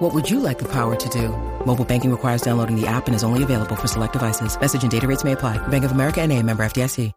[0.00, 1.28] What would you like the power to do?
[1.66, 4.58] Mobile banking requires downloading the app and is only available for select devices.
[4.58, 5.58] Message and data rates may apply.
[5.68, 7.12] Bank of America and a member FDIC.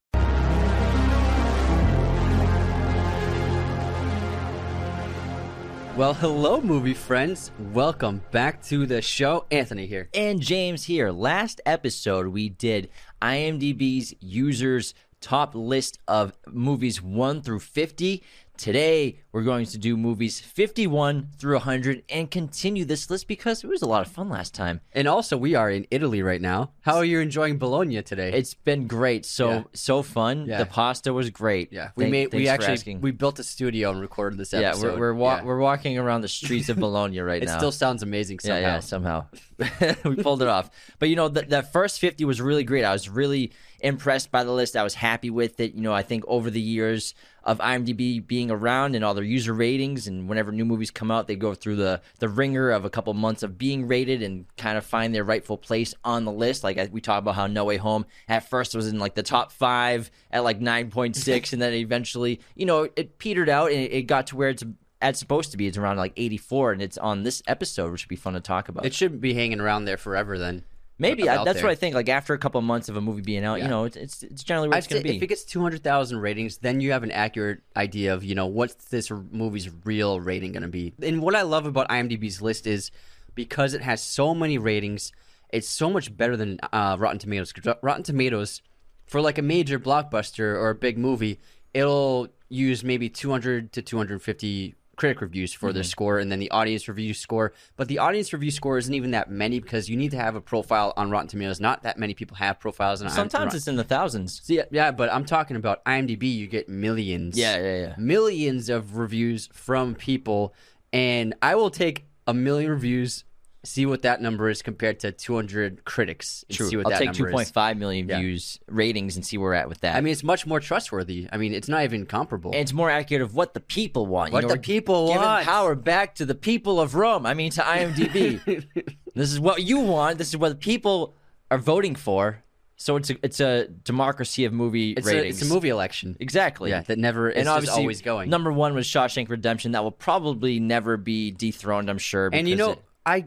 [5.95, 7.51] Well, hello, movie friends.
[7.71, 9.45] Welcome back to the show.
[9.49, 10.09] Anthony here.
[10.13, 11.11] and James here.
[11.11, 12.89] Last episode, we did
[13.21, 18.23] IMDb's users' top list of movies 1 through 50.
[18.55, 23.67] Today, we're going to do movies 51 through 100 and continue this list because it
[23.67, 24.79] was a lot of fun last time.
[24.93, 26.69] And also, we are in Italy right now.
[26.81, 28.31] How are you enjoying Bologna today?
[28.31, 29.25] It's been great.
[29.25, 29.63] So, Yeah.
[29.73, 30.45] so fun.
[30.45, 30.59] Yeah.
[30.59, 31.73] The pasta was great.
[31.73, 33.01] yeah, we Thank- made we actually asking.
[33.01, 35.43] we built a studio and recorded this yeah, we're we're, wa- Yeah.
[35.45, 37.55] we're walking around the streets of Bologna right it now.
[37.55, 38.59] It still sounds amazing somehow.
[38.59, 39.25] Yeah, yeah, somehow.
[40.05, 40.69] we pulled it off.
[40.99, 42.83] But you know, the, that first 50 was really great.
[42.85, 43.51] I was really
[43.83, 44.75] impressed by the list.
[44.75, 45.75] I was happy with it.
[45.75, 49.53] You know, I think over the years of IMDb being around and all their user
[49.53, 52.89] ratings and whenever new movies come out, they go through the the ringer of a
[52.89, 56.63] couple months of being rated and kind of find their rightful place on the list.
[56.63, 59.51] Like we talked about how No Way Home at first was in like the top
[59.51, 64.01] 5 at like 9.6 and then eventually, you know, it petered out and it, it
[64.03, 64.63] got to where it's
[65.01, 65.67] it's supposed to be.
[65.67, 68.69] It's around like 84 and it's on this episode, which would be fun to talk
[68.69, 68.85] about.
[68.85, 70.39] It shouldn't be hanging around there forever.
[70.39, 70.63] Then
[71.03, 71.63] Maybe I, that's there.
[71.65, 71.93] what I think.
[71.95, 73.65] Like after a couple of months of a movie being out, Yeah.
[73.65, 75.15] you know, it's it's, it's generally where I'd it's going to be.
[75.17, 78.33] if it gets two hundred thousand ratings, then you have an accurate idea of you
[78.35, 80.93] know what's this movie's real rating going to be.
[81.01, 82.89] And what I love about IMDb's list is
[83.35, 85.11] because it has so many ratings,
[85.49, 87.53] it's so much better than uh, Rotten Tomatoes.
[87.81, 88.61] Rotten Tomatoes,
[89.05, 91.39] for like a major blockbuster or a big movie,
[91.73, 95.73] it'll use maybe two hundred to two hundred fifty critic reviews for Mm-hmm.
[95.73, 99.11] their score and then the audience review score but the audience review score isn't even
[99.11, 102.13] that many because you need to have a profile on rotten tomatoes not that many
[102.13, 104.41] people have profiles on Sometimes it's in the thousands.
[104.45, 106.23] See, yeah, yeah, but I'm talking about IMDb.
[106.33, 107.37] You get millions.
[107.37, 107.95] Yeah, yeah, yeah.
[107.97, 110.53] Millions of reviews from people,
[110.93, 113.25] and I will take a million reviews,
[113.65, 116.43] see what that number is compared to 200 critics.
[116.49, 116.67] and True.
[116.69, 118.19] See what I'll that take number 2.5 million Yeah.
[118.19, 119.95] views ratings and see where we're at with that.
[119.95, 121.27] I mean, it's much more trustworthy.
[121.31, 122.51] I mean, it's not even comparable.
[122.51, 124.31] and it's more accurate of what the people want.
[124.31, 125.45] You What know, the people giving want.
[125.45, 127.25] power back to the people of Rome.
[127.25, 128.65] I mean, to IMDb.
[129.15, 130.17] this is what you want.
[130.17, 131.13] This is what the people
[131.49, 132.43] are voting for.
[132.75, 135.41] So it's a it's a democracy of movie it's, a, ratings.
[135.41, 136.17] it's a movie election.
[136.19, 136.69] Exactly.
[136.71, 138.29] Yeah, that never and obviously always going.
[138.29, 139.71] Number one was Shawshank Redemption.
[139.71, 141.89] That will probably never be dethroned.
[141.89, 142.29] I'm sure.
[142.33, 143.25] and you know, I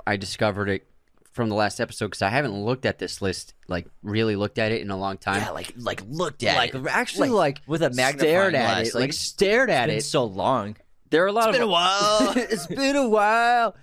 [0.05, 0.85] I discovered it
[1.31, 4.71] from the last episode because I haven't looked at this list, like really looked at
[4.71, 5.41] it in a long time.
[5.41, 6.85] Yeah, like like looked at like it.
[6.89, 8.87] actually, like, with a magnifying stared at glass.
[8.89, 10.01] it, like, stared at it's been it.
[10.03, 10.77] so long.
[11.09, 12.33] there are a lot It's of been a while.
[12.35, 13.75] it's been a while.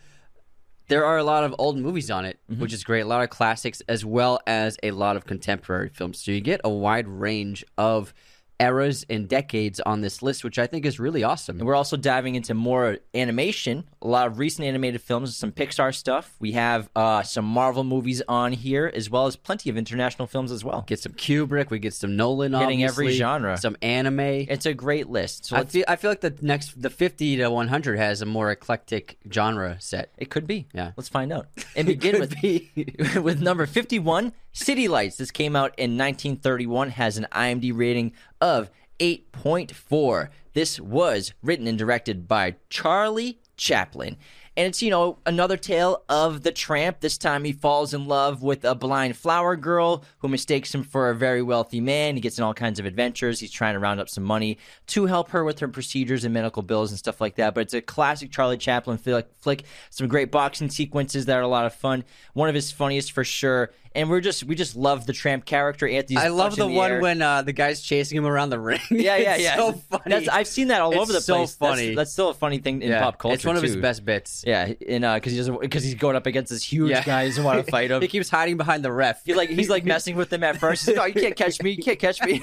[0.88, 2.60] There are a lot of old movies on it, Mm-hmm.
[2.62, 3.00] which is great.
[3.00, 6.20] A lot of classics as well as a lot of contemporary films.
[6.22, 8.14] So you get a wide range of
[8.58, 11.58] eras and decades on this list, which I think is really awesome.
[11.58, 15.94] And we're also diving into more animation, a lot of recent animated films, some Pixar
[15.94, 16.34] stuff.
[16.38, 20.50] We have uh, some Marvel movies on here, as well as plenty of international films
[20.52, 20.84] as well.
[20.86, 23.56] Get some Kubrick, we get some Nolan, getting every genre.
[23.56, 24.20] some anime.
[24.20, 25.46] It's a great list.
[25.46, 28.50] So I feel I feel like the next the 50 to 100 has a more
[28.50, 30.12] eclectic genre set.
[30.16, 30.66] it could be.
[30.72, 30.92] Yeah.
[30.96, 31.48] Let's find out.
[31.76, 32.34] And begin with
[33.22, 35.16] with number 51, City Lights.
[35.16, 38.12] This came out in 1931, has an IMDb rating
[38.46, 38.70] of
[39.00, 40.28] 8.4.
[40.54, 44.16] This was written and directed by Charlie Chaplin.
[44.58, 47.00] And it's, you know, another tale of the tramp.
[47.00, 51.10] This time he falls in love with a blind flower girl who mistakes him for
[51.10, 52.14] a very wealthy man.
[52.14, 53.38] He gets in all kinds of adventures.
[53.38, 54.56] He's trying to round up some money
[54.86, 57.54] to help her with her procedures and medical bills and stuff like that.
[57.54, 59.64] But it's a classic Charlie Chaplin flick.
[59.90, 62.04] Some great boxing sequences that are a lot of fun.
[62.32, 63.72] One of his funniest for sure.
[63.96, 65.88] And we're just we just love the tramp character.
[65.88, 67.00] Anthony's I love the, punching one air.
[67.00, 68.78] when uh, the guy's chasing him around the ring.
[68.90, 69.56] yeah, yeah, It's yeah.
[69.56, 70.02] so funny.
[70.06, 71.54] That's, I've seen that all It's over the so place.
[71.54, 71.94] That's- funny.
[71.94, 73.34] That's, still a funny thing in Yeah, pop culture.
[73.34, 74.44] It's one of his best bits.
[74.46, 77.02] Yeah, and because he doesn't because he's going up against this huge Yeah.
[77.02, 78.00] guy, he doesn't want to fight him.
[78.06, 79.24] he keeps hiding behind the ref.
[79.24, 80.86] He like he's like messing with him at first.
[80.86, 81.70] He's like, "Oh, you can't catch me!
[81.70, 82.42] You can't catch me!"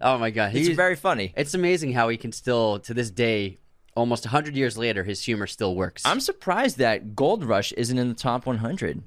[0.00, 1.32] oh my god, it's he's very funny.
[1.36, 3.58] It's amazing how he can still, to this day,
[3.96, 6.02] almost 100 years later, his humor still works.
[6.04, 9.02] I'm surprised that Gold Rush isn't in the top 100.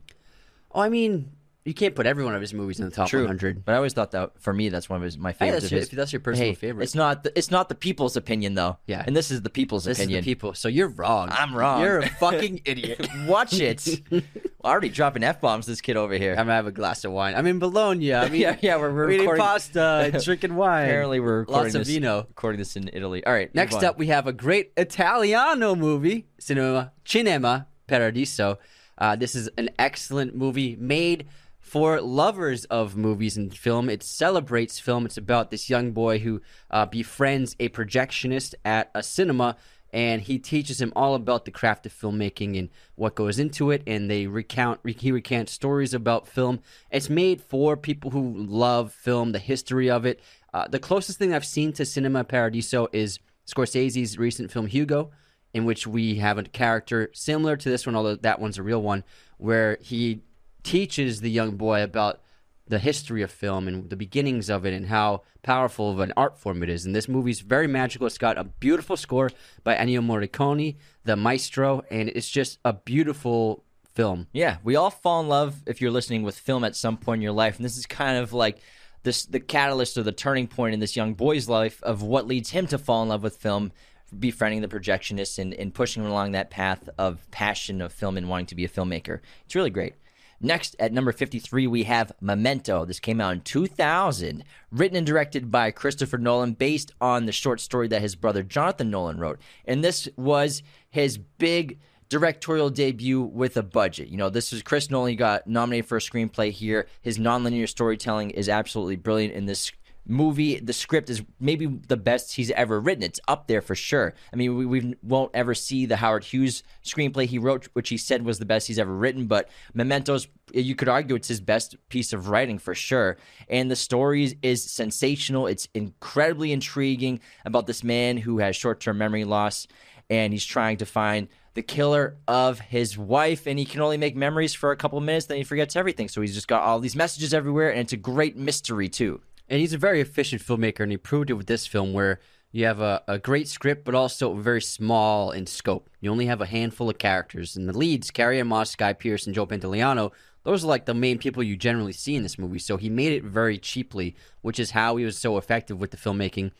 [0.78, 1.32] Oh, I mean,
[1.66, 3.66] you can't put every one of his movies in the top 100.
[3.66, 5.64] but I always thought that for me, that's one of his my Hey, favorites.
[5.70, 6.84] that's, of your, that's your personal Hey, favorite.
[6.86, 8.78] It's not the, it's not the people's opinion though.
[8.88, 9.04] Yeah.
[9.06, 10.20] and this is the people's this opinion.
[10.20, 10.54] is the people.
[10.54, 11.28] So you're wrong.
[11.30, 11.82] I'm wrong.
[11.82, 13.06] You're a fucking idiot.
[13.26, 13.86] Watch it.
[14.64, 15.66] Already dropping f bombs.
[15.66, 16.32] This kid over here.
[16.32, 17.36] I'm gonna have a glass of wine.
[17.36, 18.14] I'm in Bologna.
[18.14, 20.86] I mean, Yeah, yeah, we're- we're eating recording- pasta, and drinking wine.
[20.86, 22.20] Apparently, we're recording lots of this, vino.
[22.30, 23.26] recording this in Italy.
[23.26, 28.58] All right, Next up, we have a great Italiano movie, Cinema Cinema Paradiso.
[28.98, 31.28] Uh, this is an excellent movie made
[31.60, 33.90] for lovers of movies and film.
[33.90, 35.06] It celebrates film.
[35.06, 36.42] It's about this young boy who
[36.72, 39.58] uh, befriends a projectionist at a cinema,
[39.92, 43.84] and he teaches him all about the craft of filmmaking and what goes into it.
[43.86, 46.62] And they recount he recants stories about film.
[46.90, 50.22] It's made for people who love film, the history of it.
[50.54, 55.12] Uh, the closest thing I've seen to Cinema Paradiso is Scorsese's recent film Hugo,
[55.54, 58.82] in which we have a character similar to this one, although that one's a real
[58.82, 59.04] one,
[59.38, 60.22] where he
[60.64, 62.22] teaches the young boy about
[62.68, 66.38] the history of film and the beginnings of it and how powerful of an art
[66.38, 66.86] form it is.
[66.86, 68.08] And this movie's very magical.
[68.08, 69.32] It's got a beautiful score
[69.64, 74.28] by Ennio Morricone, the maestro, and it's just a beautiful film.
[74.34, 77.24] Yeah, we all fall in love if you're listening with film at some point in
[77.24, 78.60] your life, and this is kind of like
[79.04, 82.50] this the catalyst or the turning point in this young boy's life of what leads
[82.50, 83.72] him to fall in love with film,
[84.18, 88.30] befriending the projectionist and, and pushing him along that path of passion of film and
[88.30, 89.20] wanting to be a filmmaker.
[89.46, 89.96] It's really great.
[90.40, 92.86] Next, at number 53, we have Memento.
[92.86, 97.60] This came out in 2000, written and directed by Christopher Nolan, based on the short
[97.60, 99.40] story that his brother Jonathan Nolan wrote.
[99.66, 100.62] And this was
[100.92, 101.80] his big
[102.10, 104.10] directorial debut with a budget.
[104.10, 105.16] You know, this is Chris Nolan.
[105.16, 106.88] Got nominated for a screenplay here.
[107.02, 109.72] His nonlinear storytelling is absolutely brilliant in this
[110.08, 110.60] movie.
[110.60, 113.04] The script is maybe the best he's ever written.
[113.04, 114.14] It's up there for sure.
[114.32, 117.98] I mean, we, we won't ever see the Howard Hughes screenplay he wrote, which he
[117.98, 119.28] said was the best he's ever written.
[119.28, 123.18] But Memento's, you could argue it's his best piece of writing for sure.
[123.50, 125.48] And the story is sensational.
[125.48, 129.68] It's incredibly intriguing about this man who has short term memory loss
[130.10, 134.16] and he's trying to find the killer of his wife and he can only make
[134.16, 136.80] memories for a couple of minutes then he forgets everything so he's just got all
[136.80, 140.82] these messages everywhere and it's a great mystery too And he's a very efficient filmmaker,
[140.82, 142.20] and he proved it with this film where
[142.52, 145.90] you have a, a great script, but also very small in scope.
[146.02, 149.36] You only have a handful of characters, and the leads, Carrie Moss, Guy Pearce, and
[149.36, 150.12] Joe Pantoliano,
[150.48, 152.60] those are like the main people you generally see in this movie.
[152.60, 155.98] So he made it very cheaply, which is how he was so effective with the
[155.98, 156.52] filmmaking.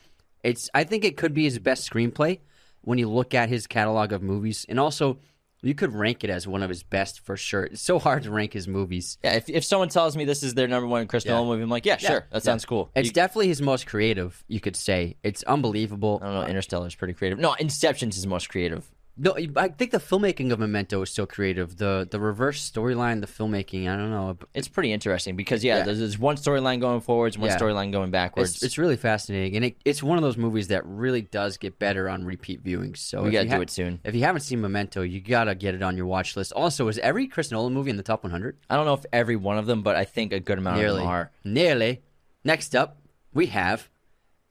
[0.44, 2.40] It's I think it could be his best screenplay
[2.82, 5.20] when you look at his catalog of movies, and also
[5.62, 7.64] you could rank it as one of his best for sure.
[7.64, 9.18] It's so hard to rank his movies.
[9.24, 11.32] yeah if, if someone tells me this is their number one chris Yeah.
[11.32, 14.44] nolan movie i'm like yeah, sure that sounds cool It's You- definitely his most creative,
[14.48, 15.16] you could say.
[15.22, 16.20] It's unbelievable.
[16.22, 18.88] i don't know interstellar is pretty creative no inception's his most creative
[19.20, 21.76] No, I think the filmmaking of Memento is so creative.
[21.76, 24.38] The the reverse storyline, the filmmaking, I don't know.
[24.54, 25.84] it's pretty interesting because yeah, Yeah.
[25.86, 27.58] There's, there's one storyline going forwards one Yeah.
[27.58, 30.86] storyline going backwards It's, it's really fascinating, and it, it's one of those movies that
[30.86, 32.98] really does get better on repeat viewings.
[32.98, 33.98] So We gotta do ha- it soon.
[34.04, 36.52] If you haven't seen Memento, you gotta get it on your watch list.
[36.52, 38.56] Also, is every Chris Nolan movie in the top 100?
[38.70, 40.98] i don't know if every one of them but i think a good amount Nearly.
[40.98, 42.02] of them are Nearly.
[42.44, 42.98] Next up,
[43.34, 43.88] we have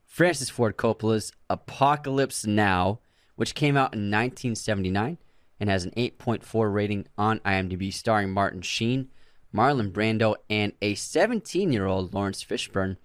[0.06, 3.00] Francis Ford Coppola's Apocalypse Now,
[3.38, 5.18] which came out in 1979
[5.60, 9.10] and has an 8.4 rating on IMDb, starring Martin Sheen,
[9.56, 12.98] Marlon Brando, and a 17 year old Laurence Fishburne.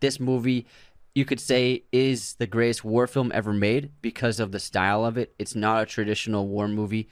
[0.00, 0.66] this movie,
[1.14, 5.18] you could say, is the greatest war film ever made because of the style of
[5.18, 5.34] it.
[5.38, 7.08] It's not a traditional war movie.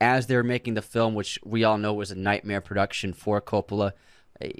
[0.00, 3.92] As they're making the film, which we all know was a nightmare production for Coppola,
[4.40, 4.50] eh,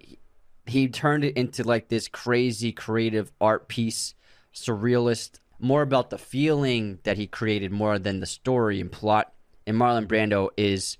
[0.66, 4.14] he turned it into like this crazy creative art piece,
[4.54, 9.32] surrealist, more about the feeling that he created more than the story and plot.
[9.66, 10.98] And Marlon Brando is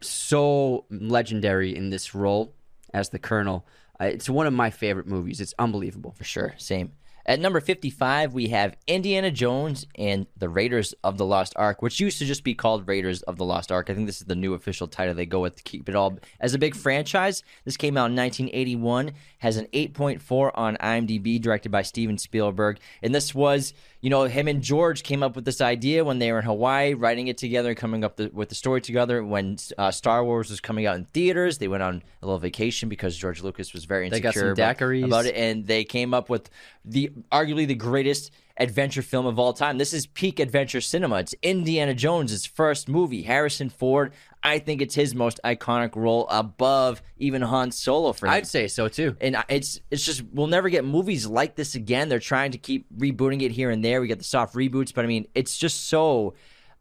[0.00, 2.54] so legendary in this role
[2.94, 3.66] as the Colonel.
[4.00, 5.40] Uh, it's one of my favorite movies.
[5.40, 6.12] It's unbelievable.
[6.12, 6.54] For sure.
[6.56, 6.92] Same.
[7.24, 12.00] At number 55, we have Indiana Jones and the Raiders of the Lost Ark, which
[12.00, 13.88] used to just be called Raiders of the Lost Ark.
[13.88, 16.18] I think this is the new official title they go with to keep it all
[16.40, 17.44] as a big franchise.
[17.64, 22.80] This came out in 1981, has an 8.4 on IMDb, directed by Steven Spielberg.
[23.02, 26.32] And this was, you know, him and George came up with this idea when they
[26.32, 29.24] were in Hawaii, writing it together and coming up the, with the story together.
[29.24, 32.88] When uh, Star Wars was coming out in theaters, they went on a little vacation
[32.88, 34.58] because George Lucas was very They insecure about,
[35.06, 36.50] about it and they came up with
[36.84, 39.78] the arguably the greatest adventure film of all time.
[39.78, 41.20] This is peak adventure cinema.
[41.20, 43.22] It's Indiana Jones' first movie.
[43.22, 48.32] Harrison Ford, I think it's his most iconic role above even Han Solo for him.
[48.32, 49.16] I'd say so too.
[49.20, 52.08] and it's it's just we'll never get movies like this again.
[52.08, 54.00] They're trying to keep rebooting it here and there.
[54.00, 56.34] We get the soft reboots, but I mean, it's just so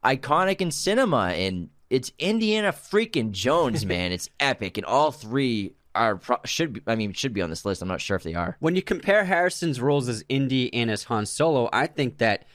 [0.03, 4.11] iconic in cinema and it's Indiana freaking Jones, man.
[4.13, 7.65] it's epic and all three are pro- should be I mean should be on this
[7.65, 7.81] list.
[7.81, 8.57] I'm not sure if they are.
[8.59, 12.45] When you compare Harrison's roles as Indy and as Han Solo, I think that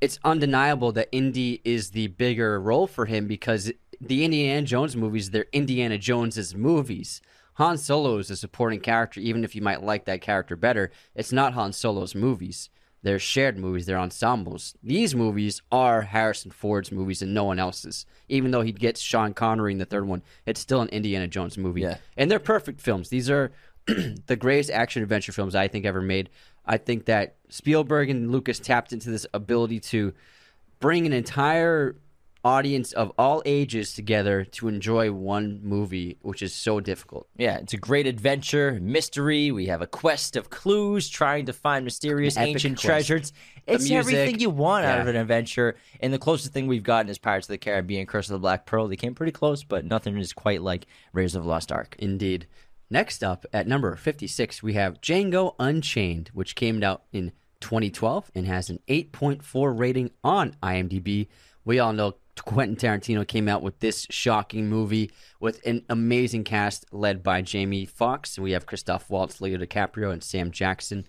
[0.00, 3.70] it's undeniable that Indy is the bigger role for him because
[4.02, 7.20] the Indiana Jones movies, they're Indiana Jones's movies.
[7.54, 10.90] Han Solo is a supporting character, even if you might like that character better.
[11.14, 12.68] It's not Han Solo's movies.
[13.02, 14.74] They're shared movies, they're ensembles.
[14.82, 18.06] These movies are Harrison Ford's movies and no one else's.
[18.28, 21.58] Even though he gets Sean Connery in the third one, it's still an Indiana Jones
[21.58, 21.82] movie.
[21.82, 21.98] Yeah.
[22.16, 23.08] And they're perfect films.
[23.08, 23.50] These are
[23.86, 26.30] the greatest action adventure films I think ever made.
[26.64, 30.14] I think that Spielberg and Lucas tapped into this ability to
[30.78, 31.96] bring an entire
[32.44, 37.28] audience of all ages together to enjoy one movie, which is so difficult.
[37.36, 39.50] Yeah, it's a great adventure, mystery.
[39.50, 42.84] We have a quest of clues, trying to find mysterious epic ancient quest.
[42.84, 43.32] treasures.
[43.66, 45.76] It's music, everything you want out of an adventure.
[46.00, 48.66] And the closest thing we've gotten is Pirates of the Caribbean, Curse of the Black
[48.66, 48.88] Pearl.
[48.88, 51.94] They came pretty close, but nothing is quite like Raiders of the Lost Ark.
[51.98, 52.46] Indeed.
[52.90, 58.46] Next up, at number 56, we have Django Unchained, which came out in 2012 and
[58.46, 61.28] has an 8.4 rating on IMDb.
[61.64, 66.86] We all know Quentin Tarantino came out with this shocking movie with an amazing cast
[66.92, 68.38] led by Jamie Foxx.
[68.38, 71.06] We have Christoph Waltz, Leo DiCaprio, and Sam Jackson.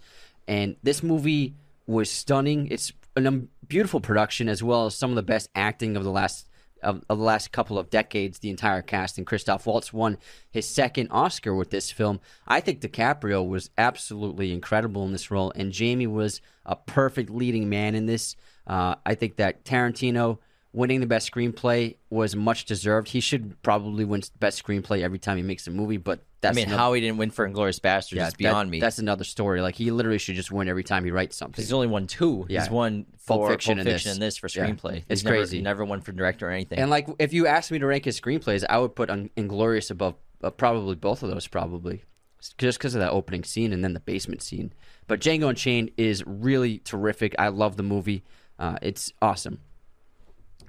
[0.48, 1.56] And this movie
[1.88, 2.68] was stunning.
[2.68, 6.12] It's a um, beautiful production as well as some of the best acting of the
[6.12, 6.48] last
[6.82, 10.18] of, of the last couple of decades, the entire cast, and Christoph Waltz won
[10.52, 12.20] his second Oscar with this film.
[12.46, 17.70] I think DiCaprio was absolutely incredible in this role, and Jamie was a perfect leading
[17.70, 18.36] man in this.
[18.68, 20.40] Uh, I think that Tarantino
[20.74, 23.08] winning the best screenplay was much deserved.
[23.10, 26.62] He should probably win best screenplay every time he makes a movie, but that's I
[26.62, 28.80] mean, no- how he didn't win for Inglourious Basterds yeah, is beyond that- me.
[28.80, 29.62] That's another story.
[29.62, 31.64] Like he literally should just win every time he writes something.
[31.64, 32.46] He's only won two.
[32.50, 32.62] Yeah.
[32.62, 34.06] He's won Pulp for Fiction Pulp and this.
[34.06, 34.66] and this for Yeah.
[34.68, 35.04] screenplay.
[35.08, 35.62] It's He's crazy.
[35.62, 36.80] Never won for director or anything.
[36.80, 40.16] And like, if you asked me to rank his screenplays, I would put Inglourious above
[40.44, 42.04] uh, probably both of those, probably
[42.58, 44.74] just because of that opening scene and then the basement scene.
[45.08, 47.34] But Django Unchained is really terrific.
[47.40, 48.24] I love the movie.
[48.60, 49.60] Uh, it's awesome.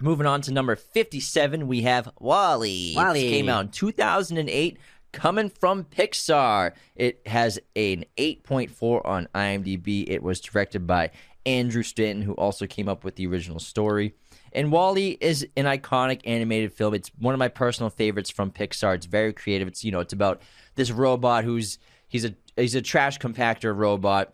[0.00, 2.94] Moving on to number 57, we have Wally.
[2.96, 3.26] Wall-E.
[3.26, 4.78] It came out in 2008,
[5.12, 6.72] coming from Pixar.
[6.96, 10.04] It has an 8.4 on IMDb.
[10.08, 11.10] It was directed by
[11.46, 14.14] Andrew Stanton, who also came up with the original story.
[14.52, 16.94] And Wall-E is an iconic animated film.
[16.94, 18.94] It's one of my personal favorites from Pixar.
[18.94, 19.68] It's very creative.
[19.68, 20.42] It's you know, it's about
[20.76, 24.32] this robot who's he's a he's a trash compactor robot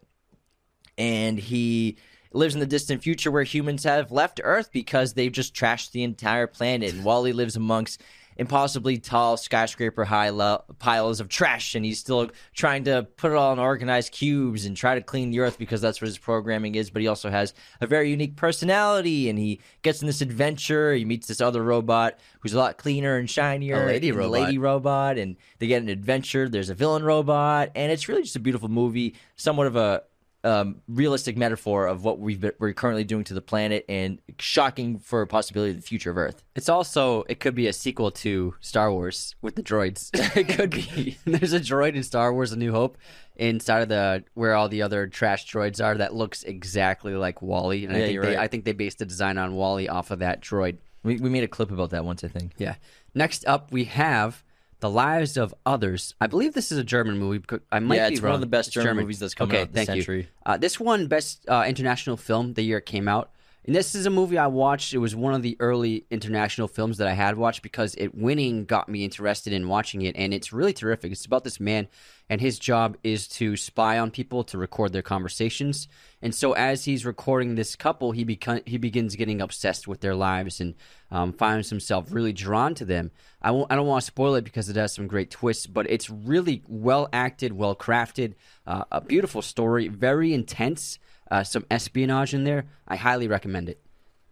[0.99, 1.97] and he
[2.33, 6.03] lives in the distant future where humans have left Earth because they've just trashed the
[6.03, 6.93] entire planet.
[6.95, 8.01] And Wall-E lives amongst
[8.37, 13.37] impossibly tall skyscraper high lo- piles of trash, and he's still trying to put it
[13.37, 16.75] all in organized cubes and try to clean the Earth because that's what his programming
[16.75, 16.89] is.
[16.89, 20.95] But he also has a very unique personality, and he gets in this adventure.
[20.95, 24.41] He meets this other robot who's a lot cleaner and shinier, A lady and robot.
[24.41, 26.49] lady robot, and they get an adventure.
[26.49, 30.05] There's a villain robot, and it's really just a beautiful movie, somewhat of a
[30.42, 34.99] um, realistic metaphor of what we've been, we're currently doing to the planet, and shocking
[34.99, 36.42] for a possibility of the future of Earth.
[36.56, 40.11] It's also it could be a sequel to Star Wars with the droids.
[40.37, 41.18] it could be.
[41.25, 42.97] There's a droid in Star Wars: A New Hope
[43.37, 47.85] inside of the where all the other trash droids are that looks exactly like Wall-E,
[47.85, 48.38] and I Yeah, think you're they right.
[48.38, 50.76] I think they based the design on Wall-E off of that droid.
[51.02, 52.52] We, we made a clip about that once, I think.
[52.59, 52.75] Yeah.
[53.14, 54.44] Next up, we have
[54.81, 56.15] The Lives of Others.
[56.21, 57.45] I believe this is a German movie.
[57.71, 59.63] I might Yeah, be it's one of the best It's German movies that's come okay,
[59.63, 60.21] out this thank century.
[60.23, 60.27] You.
[60.45, 63.31] Uh, this one, Best uh, International Film the year it came out.
[63.67, 64.95] And this is a movie I watched.
[64.95, 68.65] It was one of the early international films that I had watched because it winning
[68.65, 70.17] got me interested in watching it.
[70.17, 71.13] And it's really terrific.
[71.13, 71.87] It's about this man,
[72.31, 75.89] and his job is to spy on people to record their conversations.
[76.23, 80.15] And so, as he's recording this couple, he beco- he begins getting obsessed with their
[80.15, 80.77] lives and
[81.11, 83.11] um, finds himself really drawn to them.
[83.43, 85.91] I won't, I don't want to spoil it because it has some great twists, but
[85.91, 88.35] it's really well acted, well crafted,
[88.65, 90.99] uh, a beautiful story, very intense.
[91.33, 92.67] Uh, some espionage in there.
[92.89, 93.81] I highly recommend it.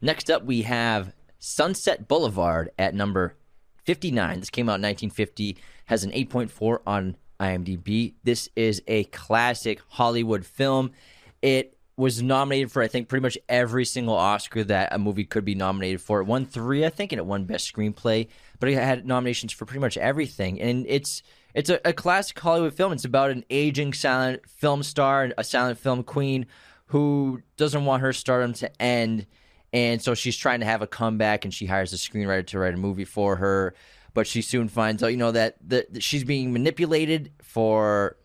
[0.00, 3.36] Next up, we have Sunset Boulevard at number
[3.84, 4.40] 59.
[4.40, 8.14] This came out in 1950, has an 8.4 on IMDb.
[8.24, 10.92] This is a classic Hollywood film.
[11.42, 15.44] It was nominated for, I think, pretty much every single Oscar that a movie could
[15.44, 16.20] be nominated for.
[16.20, 18.28] It won three, I think, and it won Best Screenplay,
[18.60, 20.60] but it had nominations for pretty much everything.
[20.60, 21.22] And it's
[21.54, 22.92] it's a, a classic Hollywood film.
[22.92, 26.46] It's about an aging silent film star, and a silent film queen
[26.86, 29.26] who doesn't want her stardom to end.
[29.72, 32.74] And so she's trying to have a comeback and she hires a screenwriter to write
[32.74, 33.74] a movie for her.
[34.18, 38.16] But she soon finds out, you know, that, that, she's being manipulated for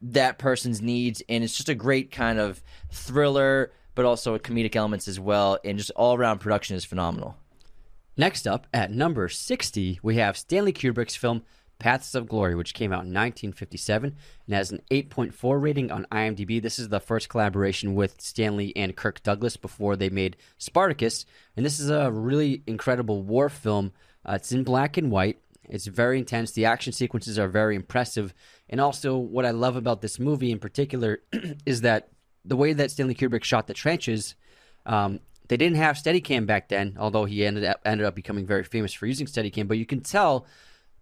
[0.00, 1.20] that person's needs.
[1.28, 5.58] And it's just a great kind of thriller, but also comedic elements as well.
[5.64, 7.36] And just all around production is phenomenal.
[8.16, 11.42] Next up, at number 60, we have Stanley Kubrick's film
[11.80, 14.14] Paths of Glory, which came out in 1957
[14.46, 16.62] and has an 8.4 rating on IMDb.
[16.62, 21.26] This is the first collaboration with Stanley and Kirk Douglas before they made Spartacus.
[21.56, 23.90] And this is a really incredible war film.
[24.26, 25.38] Uh, it's in black and white.
[25.68, 26.52] It's very intense.
[26.52, 28.34] The action sequences are very impressive.
[28.68, 31.20] And also, what I love about this movie in particular
[31.66, 32.08] is that
[32.44, 34.34] the way that Stanley Kubrick shot the trenches,
[34.86, 38.64] um, they didn't have Steadicam back then, although he ended up ended up becoming very
[38.64, 39.68] famous for using Steadicam.
[39.68, 40.46] But you can tell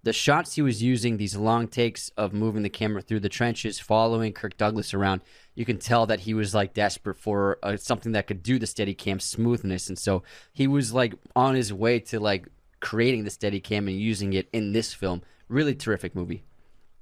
[0.03, 3.79] the shots he was using, these long takes of moving the camera through the trenches,
[3.79, 5.21] following Kirk Douglas around.
[5.55, 8.67] You can tell that he was like desperate for uh, something that could do the
[8.67, 10.23] Steadicam smoothness, and so
[10.53, 12.49] he was like on his way to like
[12.81, 15.23] creating the Steadicam and using it in this film.
[15.49, 16.45] Really terrific movie.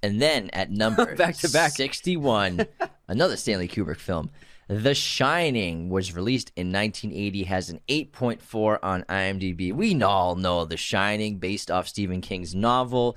[0.02, 1.72] And then at number Back to back.
[1.72, 2.66] 61,
[3.08, 4.30] another Stanley Kubrick film.
[4.68, 9.72] The Shining was released in 1980, has an 8.4 on IMDb.
[9.72, 13.16] We all know The Shining, based off Stephen King's novel,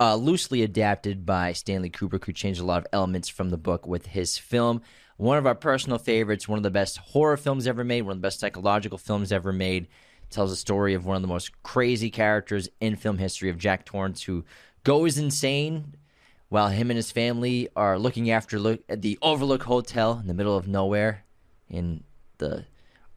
[0.00, 3.86] uh, loosely adapted by Stanley Kubrick, who changed a lot of elements from the book
[3.86, 4.82] with his film.
[5.18, 8.18] One of our personal favorites, one of the best horror films ever made, one of
[8.18, 9.86] the best psychological films ever made.
[10.30, 13.84] Tells a story of one of the most crazy characters in film history of Jack
[13.84, 14.44] Torrance, who
[14.84, 15.94] goes insane
[16.48, 20.34] while him and his family are looking after look at the Overlook Hotel in the
[20.34, 21.24] middle of nowhere
[21.68, 22.04] in
[22.38, 22.64] the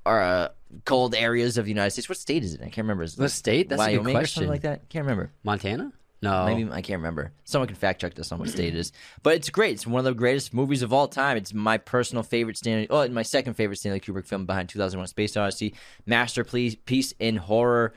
[0.06, 0.50] uh,
[0.86, 2.10] cold areas of the United States.
[2.10, 2.62] What state is it?
[2.62, 3.04] I can't remember.
[3.04, 3.70] Is it What state?
[3.70, 4.36] That's a good Wyoming or question.
[4.42, 4.90] something like that.
[4.90, 5.32] Can't remember.
[5.44, 5.92] Montana?
[6.22, 6.46] No.
[6.46, 7.32] Maybe I can't remember.
[7.46, 8.92] Someone can fact check this on what state it is.
[9.24, 9.74] But it's great.
[9.74, 11.38] It's one of the greatest movies of all time.
[11.38, 12.88] It's my personal favorite Stanley.
[12.90, 15.76] Oh, my second favorite Stanley Kubrick film behind 2001: Space Odyssey.
[16.06, 17.94] Masterpiece piece in horror.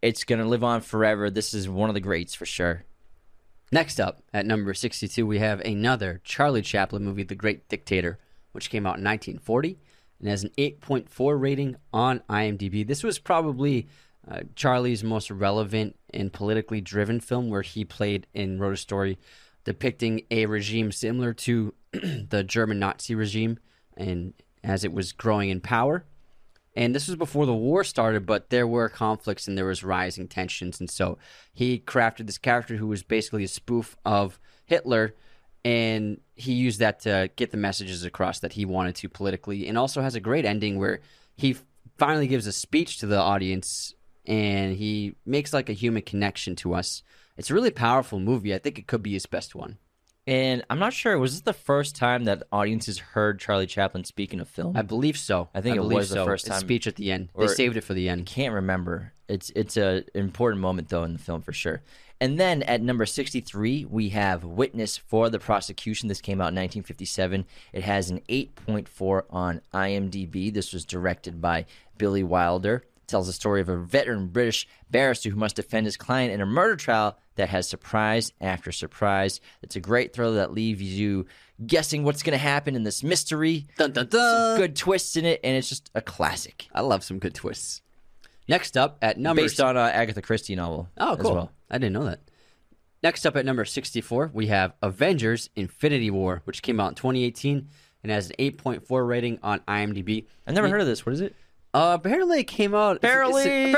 [0.00, 1.30] It's gonna live on forever.
[1.30, 2.84] This is one of the greats for sure.
[3.72, 8.18] Next up, at number 62, we have another Charlie Chaplin movie, The Great Dictator,
[8.52, 9.78] which came out in 1940
[10.20, 12.86] and has an 8.4 rating on IMDb.
[12.86, 13.88] This was probably
[14.28, 19.18] uh, Charlie's most relevant and politically driven film, where he played and wrote a story
[19.64, 23.58] depicting a regime similar to the German Nazi regime
[23.96, 26.04] and as it was growing in power.
[26.76, 30.28] And this was before the war started, but there were conflicts and there was rising
[30.28, 30.78] tensions.
[30.78, 31.18] And so
[31.52, 35.14] he crafted this character who was basically a spoof of Hitler,
[35.64, 39.66] and he used that to get the messages across that he wanted to politically.
[39.66, 41.00] And also has a great ending where
[41.34, 41.56] he
[41.96, 43.94] finally gives a speech to the audience
[44.26, 47.02] and he makes like a human connection to us.
[47.36, 48.54] It's a really powerful movie.
[48.54, 49.78] I think it could be his best one.
[50.28, 51.16] And I'm not sure.
[51.18, 54.76] Was this the first time that audiences heard Charlie Chaplin speak in a film?
[54.76, 55.48] I believe so.
[55.54, 56.24] I think it believe was the so.
[56.24, 57.28] first His time- speech at the end.
[57.34, 58.26] or- they saved it for the I end.
[58.26, 59.12] can't remember.
[59.28, 61.82] It's it's a important moment though in the film for sure.
[62.20, 66.08] And then at number 63, we have Witness for the Prosecution.
[66.08, 67.44] This came out in 1957.
[67.74, 70.52] It has an 8.4 on IMDb.
[70.52, 71.66] This was directed by
[71.98, 72.84] Billy Wilder.
[73.06, 76.46] Tells the story of a veteran British barrister who must defend his client in a
[76.46, 79.40] murder trial that has surprise after surprise.
[79.62, 81.26] It's a great thriller that leaves you
[81.64, 83.66] guessing what's going to happen in this mystery.
[83.78, 84.58] Dun, dun, dun.
[84.58, 86.66] Good twists in it, and it's just a classic.
[86.74, 87.82] I love some good twists.
[88.48, 90.88] Next up at number Based on uh, Agatha Christie novel.
[90.98, 91.34] Oh, as cool.
[91.34, 91.52] well.
[91.70, 92.20] I didn't know that.
[93.02, 97.68] Next up at number 64, we have Avengers Infinity War, which came out in 2018
[98.02, 100.26] and has an 8.4 rating on IMDb.
[100.46, 101.04] I never heard of this.
[101.04, 101.34] What is it?
[101.76, 102.96] Uh, apparently it came out.
[102.96, 103.72] it's, barely,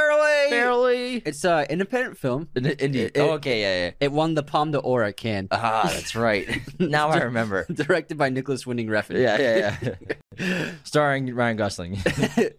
[0.51, 1.17] barely.
[1.17, 2.49] It's a independent film.
[2.55, 2.81] Indeed.
[2.81, 3.91] It- oh, okay, yeah, yeah.
[3.99, 5.49] It won the Palme d'Or at Cannes.
[5.51, 6.49] Ah, that's right.
[6.79, 7.67] now I remember.
[7.73, 9.21] Directed by Nicolas Winding Refn.
[9.21, 9.95] Yeah, yeah,
[10.39, 10.71] yeah.
[10.85, 11.99] Starring Ryan Gosling.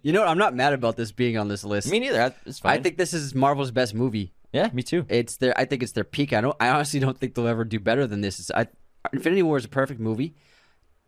[0.04, 0.28] You know what?
[0.28, 1.90] I'm not mad about this being on this list.
[1.90, 2.36] Me neither.
[2.46, 2.78] It's fine.
[2.78, 4.34] I think this is Marvel's best movie.
[4.52, 5.06] Yeah, me too.
[5.08, 5.58] It's their.
[5.58, 6.34] I think it's their peak.
[6.34, 6.58] I don't.
[6.60, 8.40] I honestly don't think they'll ever do better than this.
[8.40, 8.68] It's, I,
[9.14, 10.36] Infinity War is a perfect movie.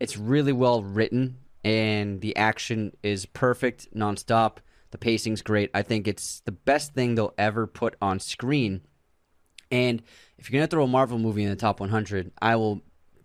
[0.00, 4.58] It's really well written, and the action is perfect, nonstop.
[4.90, 5.70] The pacing's great.
[5.72, 8.82] I think it's the best thing they'll ever put on screen.
[9.70, 10.02] And
[10.38, 12.82] if you're gonna throw a Marvel movie in the top 100, I will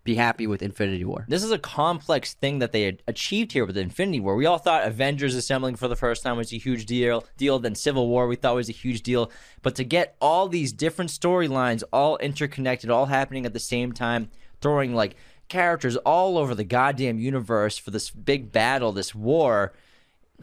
[0.07, 1.25] be happy with Infinity War.
[1.27, 4.37] This is a complex thing that they achieved here with Infinity War.
[4.37, 7.25] We all thought Avengers assembling for the first time was a huge deal.
[7.35, 9.29] Deal then Civil War we thought was a huge deal,
[9.61, 14.29] but to get all these different storylines all interconnected, all happening at the same time,
[14.61, 19.73] throwing like characters all over the goddamn universe for this big battle, this war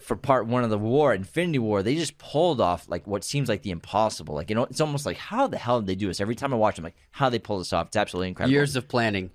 [0.00, 3.48] for part one of the war, Infinity War, they just pulled off like what seems
[3.48, 4.34] like the impossible.
[4.34, 6.20] Like you know, it's almost like how the hell did they do this?
[6.20, 8.52] Every time I watch them, like how they pull this off, it's absolutely incredible.
[8.52, 9.30] Years of planning,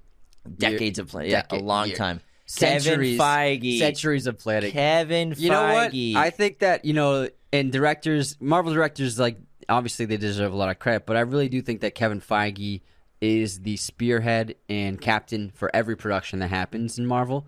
[0.57, 2.21] decades of planning, yeah, a long year- time.
[2.45, 4.71] centuries, Kevin Feige, centuries of planning.
[4.71, 5.39] Kevin Feige.
[5.39, 5.93] You know what?
[5.93, 9.37] I think that you know, and directors, Marvel directors, like
[9.69, 12.81] obviously they deserve a lot of credit, but I really do think that Kevin Feige
[13.21, 17.45] is the spearhead and captain for every production that happens in Marvel.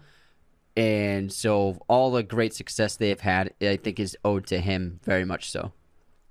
[0.76, 5.00] And so all the great success they have had, I think, is owed to him
[5.04, 5.74] very much so.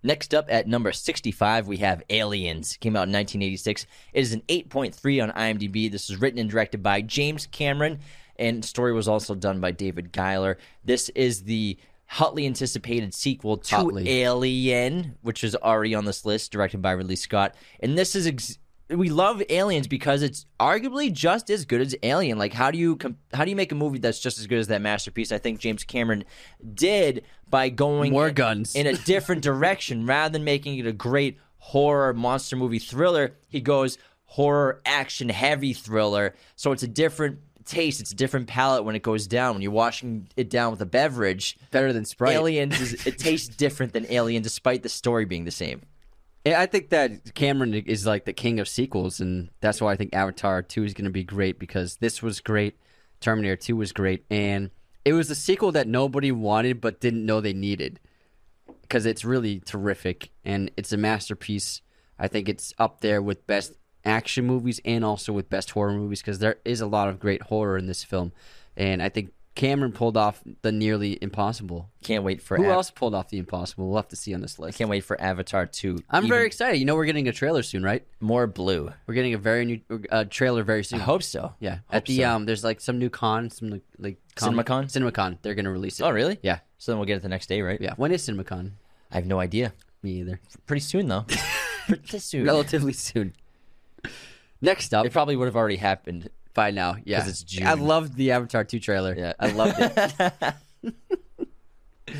[0.02, 2.78] Next up at number 65, we have Aliens.
[2.78, 3.86] Came out in 1986.
[4.14, 5.92] It is an 8.3 on IMDb.
[5.92, 7.98] This was written and directed by James Cameron,
[8.36, 10.56] and story was also done by David Giler.
[10.82, 11.76] This is the
[12.06, 14.08] hotly anticipated sequel to Hotly.
[14.08, 17.54] Alien, which is already on this list, directed by Ridley Scott.
[17.80, 18.26] And this is.
[18.26, 18.58] Ex-
[18.90, 22.38] we love Aliens because it's arguably just as good as Alien.
[22.38, 24.58] Like, how do you com- how do you make a movie that's just as good
[24.58, 25.32] as that masterpiece?
[25.32, 26.24] I think James Cameron
[26.74, 28.74] did by going More guns.
[28.74, 33.36] in a different direction rather than making it a great horror monster movie thriller.
[33.48, 36.34] He goes horror action heavy thriller.
[36.56, 38.00] So it's a different taste.
[38.00, 39.54] It's a different palate when it goes down.
[39.54, 42.34] When you're washing it down with a beverage, Better than Sprite.
[42.34, 45.82] Aliens is it tastes different than Alien, despite the story being the same.
[46.46, 50.14] I think that Cameron is like the king of sequels, and that's why I think
[50.14, 52.78] Avatar 2 is going to be great because this was great,
[53.20, 54.70] Terminator 2 was great, and
[55.04, 58.00] it was a sequel that nobody wanted but didn't know they needed
[58.82, 61.82] because it's really terrific and it's a masterpiece.
[62.18, 63.74] I think it's up there with best
[64.04, 67.42] action movies and also with best horror movies because there is a lot of great
[67.42, 68.32] horror in this film,
[68.78, 71.90] and I think Cameron pulled off the nearly impossible.
[72.04, 73.88] Can't wait for Who Av- else pulled off the impossible?
[73.88, 74.78] We'll have to see on this list.
[74.78, 75.98] Can't wait for Avatar 2.
[76.08, 76.78] I'm Even very excited.
[76.78, 78.06] You know, we're getting a trailer soon, right?
[78.20, 78.92] more blue.
[79.06, 81.00] We're getting a very new uh, trailer very soon.
[81.00, 81.52] I hope so.
[81.58, 82.30] Yeah, Hope at the so.
[82.30, 84.84] um, there's like some new con, some like, like CinemaCon?
[84.90, 85.38] CinemaCon.
[85.42, 86.04] They're gonna release it.
[86.04, 86.38] Oh, really?
[86.42, 87.80] Yeah, So then we'll get it the next day, right?
[87.80, 87.94] yeah.
[87.96, 88.70] When is CinemaCon?
[89.10, 89.72] I have no idea.
[90.02, 90.40] Me either.
[90.66, 91.26] Pretty soon, though.
[91.88, 92.44] Pretty soon.
[92.46, 93.34] Relatively soon.
[94.62, 96.28] Next up, It probably would have already happened.
[96.60, 97.66] By now, Yeah, it's June.
[97.66, 99.14] I loved the Avatar two trailer.
[99.16, 99.32] Yeah.
[99.40, 100.94] I loved it.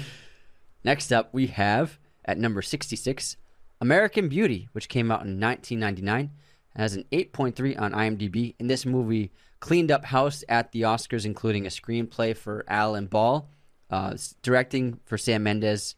[0.83, 3.37] Next up, we have at number sixty-six,
[3.83, 6.31] American Beauty, which came out in 1999,
[6.75, 8.55] has an 8.3 on IMDb.
[8.59, 13.47] And this movie cleaned up house at the Oscars, including a screenplay for Alan Ball,
[13.91, 15.97] uh, directing for Sam Mendes,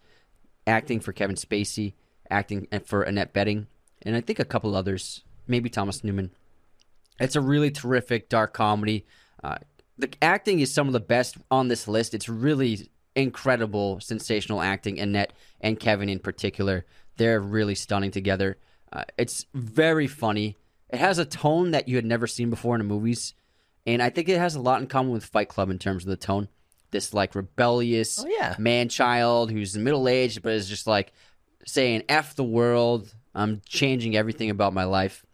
[0.67, 1.93] acting for Kevin Spacey,
[2.29, 3.67] acting for Annette Bening,
[4.03, 6.33] and I think a couple others, maybe Thomas Newman.
[7.23, 9.07] It's a really terrific dark comedy.
[9.43, 9.59] Uh,
[9.99, 12.15] the acting is some of the best on this list.
[12.15, 14.99] It's really incredible, sensational acting.
[14.99, 16.85] Annette and Kevin in particular,
[17.17, 18.59] they're really stunning together.
[18.93, 20.57] Uh, it's very funny.
[20.91, 23.35] It has a tone that you had never seen before in the movies,
[23.87, 26.11] and I think it has a lot in common with Fight Club in terms of
[26.11, 26.49] the tone.
[26.91, 28.55] This like rebellious Oh, yeah.
[28.59, 31.13] man child who's middle aged but is just like
[31.65, 35.25] saying "f the world." I'm changing everything about my life,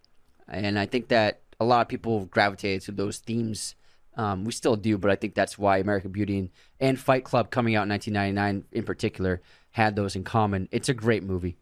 [0.46, 3.74] and I think that a lot of people gravitated to those themes.
[4.16, 7.50] Um, we still do, but I think that's why American Beauty and, and Fight Club,
[7.50, 9.40] coming out in 1999 in particular,
[9.70, 10.68] had those in common.
[10.72, 11.56] It's a great movie.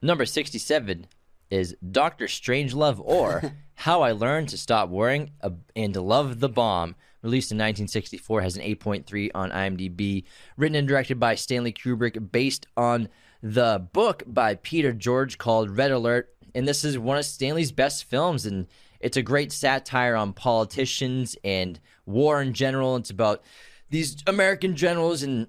[0.00, 1.06] Number 67
[1.50, 3.42] is Doctor Strangelove or
[3.74, 5.30] How I Learned to Stop Worrying
[5.76, 6.94] and to Love the Bomb.
[7.20, 10.24] Released in 1964, has an 8.3 on IMDb.
[10.56, 13.08] Written and directed by Stanley Kubrick, based on
[13.42, 16.32] the book by Peter George called Red Alert.
[16.54, 18.68] And this is one of Stanley's best films, and
[19.00, 22.96] it's a great satire on politicians and war in general.
[22.96, 23.42] It's about
[23.90, 25.46] these American generals and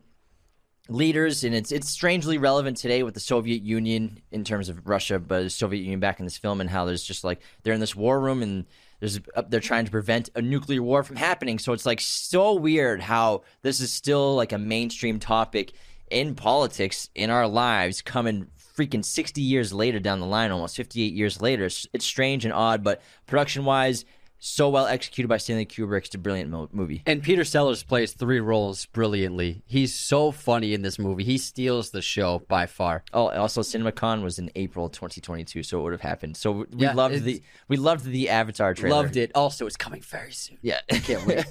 [0.88, 5.20] leaders, and it's it's strangely relevant today with the Soviet Union in terms of Russia,
[5.20, 7.80] but the Soviet Union back in this film and how there's just like they're in
[7.80, 8.66] this war room and
[9.00, 11.60] there's they're trying to prevent a nuclear war from happening.
[11.60, 15.74] So it's like so weird how this is still like a mainstream topic
[16.10, 18.48] in politics in our lives coming
[18.80, 21.66] freaking 60 years later down the line, almost 58 years later.
[21.66, 24.06] It's, it's strange and odd, but production wise,
[24.42, 26.06] so well executed by Stanley Kubrick.
[26.06, 27.04] It's a brilliant mo- movie.
[27.06, 29.64] And Peter Sellers plays three roles brilliantly.
[29.66, 31.26] He's so funny in this movie.
[31.26, 33.04] He steals the show by far.
[33.14, 36.38] Oh, also CinemaCon was in April 2022, so it would have happened.
[36.38, 38.96] So we Yeah, loved the we loved the Avatar trailer.
[38.96, 39.32] Loved it.
[39.36, 40.58] Also, it's coming very soon.
[40.62, 41.46] Yeah, I Can't wait.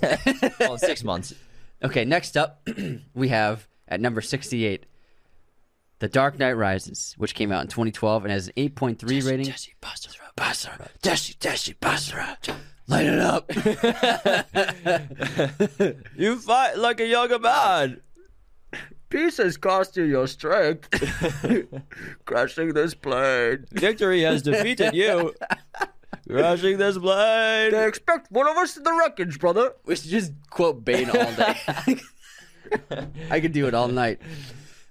[0.60, 1.34] well, six months.
[1.80, 2.66] Okay, next up,
[3.14, 4.84] we have at number 68,
[6.00, 9.46] The Dark Knight Rises, which came out in 2012 and has an 8.3 rating.
[9.46, 12.38] Jesse, Buster, Basra, Jesse, Jesse, Basra,
[12.86, 13.50] light it up.
[16.16, 18.00] you fight like a younger man.
[19.08, 20.88] Pieces cost you your strength.
[22.26, 23.66] Crashing this plane.
[23.72, 25.34] Victory has defeated you.
[26.28, 27.72] Crashing this plane.
[27.72, 29.72] They expect one of us in the wreckage, brother.
[29.84, 31.56] We should just quote Bane all day.
[33.30, 34.20] I could do it all night.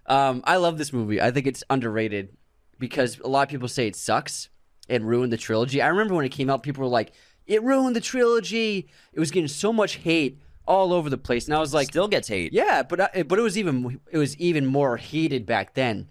[0.07, 1.21] Um, I love this movie.
[1.21, 2.35] I think it's underrated
[2.79, 4.49] because a lot of people say it sucks
[4.89, 5.81] and ruined the trilogy.
[5.81, 7.11] I remember when it came out, people were like,
[7.45, 11.55] "It ruined the trilogy." It was getting so much hate all over the place, and
[11.55, 12.53] I was like, Still gets hate.
[12.53, 16.07] "Yeah," but I, but it was even it was even more heated back then.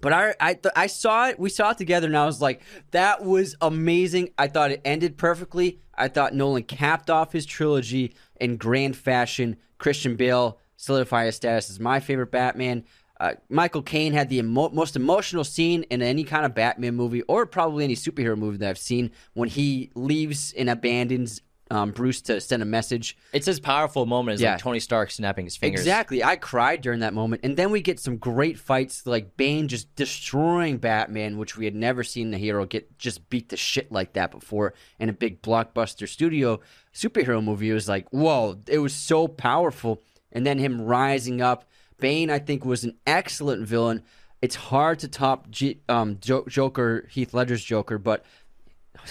[0.00, 1.38] But I I I saw it.
[1.38, 2.60] We saw it together, and I was like,
[2.90, 5.80] "That was amazing." I thought it ended perfectly.
[5.94, 9.56] I thought Nolan capped off his trilogy in grand fashion.
[9.78, 12.84] Christian Bale solidified his status as my favorite Batman.
[13.20, 17.22] Uh, Michael Caine had the emo- most emotional scene in any kind of Batman movie,
[17.22, 22.20] or probably any superhero movie that I've seen, when he leaves and abandons um, Bruce
[22.22, 23.16] to send a message.
[23.32, 24.34] It's his powerful a moment.
[24.36, 24.52] Is Yeah.
[24.52, 25.80] like Tony Stark snapping his fingers.
[25.80, 26.22] Exactly.
[26.22, 27.40] I cried during that moment.
[27.42, 31.74] And then we get some great fights like Bane just destroying Batman, which we had
[31.74, 35.40] never seen the hero get just beat the shit like that before in a big
[35.40, 36.60] blockbuster studio
[36.92, 37.70] superhero movie.
[37.70, 40.02] It was like, whoa, it was so powerful.
[40.32, 41.64] And then him rising up.
[41.98, 44.02] Bane, I think, was an excellent villain.
[44.42, 48.24] It's hard to top G- um, Jo- Joker, Heath Ledger's Joker, but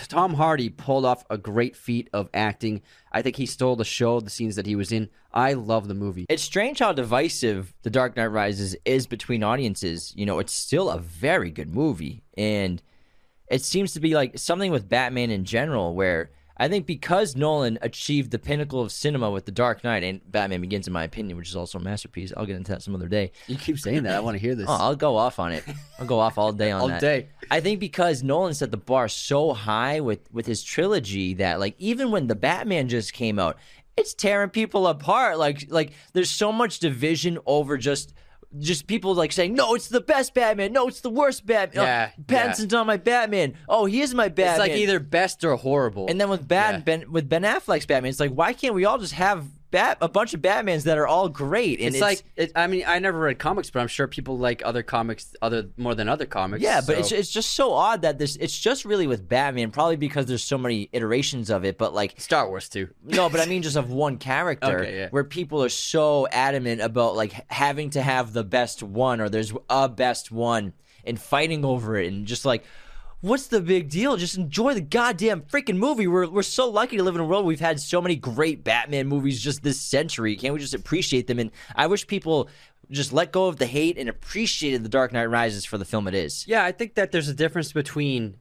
[0.08, 2.82] Tom Hardy pulled off a great feat of acting.
[3.12, 5.10] I think he stole the show, the scenes that he was in.
[5.34, 6.26] I love the movie.
[6.30, 10.14] It's strange how divisive The Dark Knight Rises is between audiences.
[10.16, 12.24] You know, it's still a very good movie.
[12.38, 12.82] And
[13.50, 16.32] it seems to be like something with Batman in general, where
[16.64, 20.62] I think because Nolan achieved the pinnacle of cinema with The Dark Knight and Batman
[20.62, 22.32] Begins, in my opinion, which is also a masterpiece.
[22.38, 23.34] I'll get into that some other day.
[23.48, 24.16] You keep saying that.
[24.16, 24.68] I want to hear this.
[24.70, 25.66] Oh, I'll go off on it.
[26.00, 27.02] I'll go off all day on All that.
[27.02, 27.28] day.
[27.52, 31.76] I think because Nolan set the bar so high with with his trilogy that like
[31.80, 33.58] even when the Batman just came out,
[33.98, 35.38] it's tearing people apart.
[35.38, 38.14] Like like there's so much division over just
[38.60, 41.84] just people like saying, No, it's the best Batman, no, it's the worst Batman.
[41.84, 43.56] Uh, yeah, oh, Pattinson's not my Batman.
[43.68, 44.50] Oh, he is my Batman.
[44.52, 46.08] it's like either best or horrible.
[46.08, 46.80] and then with Bat Yeah.
[46.82, 50.08] Ben with Ben Affleck's Batman, it's like why can't we all just have Bat a
[50.08, 51.80] bunch of Batmans that are all great?
[51.82, 54.62] And it's, like it, I mean I never read comics, but I'm sure people like
[54.64, 56.62] other comics other more than other comics.
[56.64, 59.72] Yeah, but so- it's it's just so odd that this it's just really with Batman,
[59.72, 62.88] probably because there's so many iterations of it, but like Star Wars too.
[63.04, 65.08] no, but I mean just of one character Okay, yeah.
[65.10, 69.52] where people are so adamant about like having to have the best one or there's
[69.72, 72.64] a best one and fighting over it and just like
[73.24, 74.18] what's the big deal?
[74.18, 76.08] Just enjoy the goddamn freaking movie.
[76.08, 78.64] We're we're so lucky to live in a world where we've had so many great
[78.64, 80.36] Batman movies just this century.
[80.36, 81.40] Can't we just appreciate them?
[81.40, 82.50] And I wish people
[82.92, 86.08] just let go of the hate and appreciated The Dark Knight Rises for the film
[86.08, 86.46] it is.
[86.48, 88.36] Yeah, I think that there's a difference between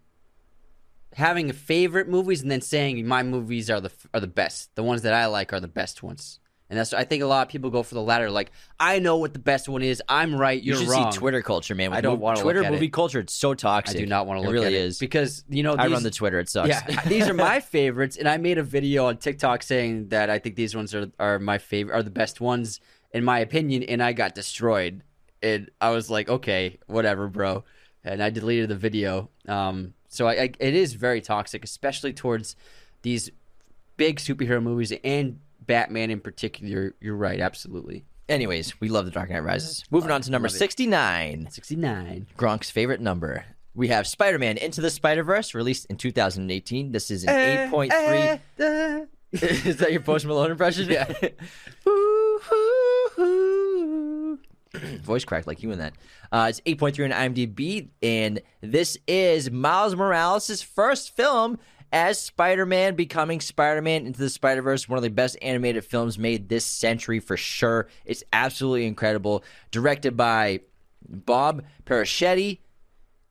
[1.14, 4.74] having favorite movies and then saying my movies are the are the best.
[4.74, 6.40] The ones that I like are the best ones.
[6.72, 8.30] And that's I think a lot of people go for the latter.
[8.30, 10.02] Like I know what the best one is.
[10.08, 10.62] I'm right.
[10.62, 11.12] You're You're should wrong.
[11.12, 11.92] see Twitter culture, man.
[11.92, 12.92] I don't wanna look Twitter movie it.
[12.94, 13.18] culture.
[13.18, 13.94] It's so toxic.
[13.98, 15.92] I do not want to It really at it is because you know I these-
[15.92, 16.38] run the Twitter.
[16.40, 16.68] It sucks.
[16.70, 20.38] Yeah, these are my favorites, and I made a video on TikTok saying that I
[20.38, 22.80] think these ones are are my favorite, are the best ones
[23.12, 25.02] in my opinion, and I got destroyed.
[25.42, 27.64] And I was like, okay, whatever, bro,
[28.02, 29.28] and I deleted the video.
[29.46, 32.56] Um, so I, I it is very toxic, especially towards
[33.02, 33.30] these
[33.98, 36.94] big superhero movies and Batman in particular.
[37.00, 38.04] You're right, absolutely.
[38.28, 39.84] Anyways, we love The Dark Knight Rises.
[39.90, 40.58] Moving on to number Love it.
[40.58, 41.48] sixty-nine.
[41.50, 42.26] Sixty nine.
[42.38, 43.44] Gronk's favorite number.
[43.74, 46.92] We have Spider-Man Into the Spider-Verse, released in 2018.
[46.92, 49.08] This is an Eh, 8.3.
[49.32, 50.90] is that your Post Malone impression?
[50.90, 51.10] Yeah.
[55.02, 55.92] Voice cracked like you in that.
[56.30, 61.58] Uh, it's 8.3 on IMDb, and this is Miles Morales' first film
[61.92, 66.64] as Spider-Man becoming Spider-Man into the Spider-Verse, one of the best animated films made this
[66.64, 67.88] century for sure.
[68.04, 69.44] It's absolutely incredible.
[69.70, 70.60] Directed by
[71.06, 72.60] Bob Persichetti,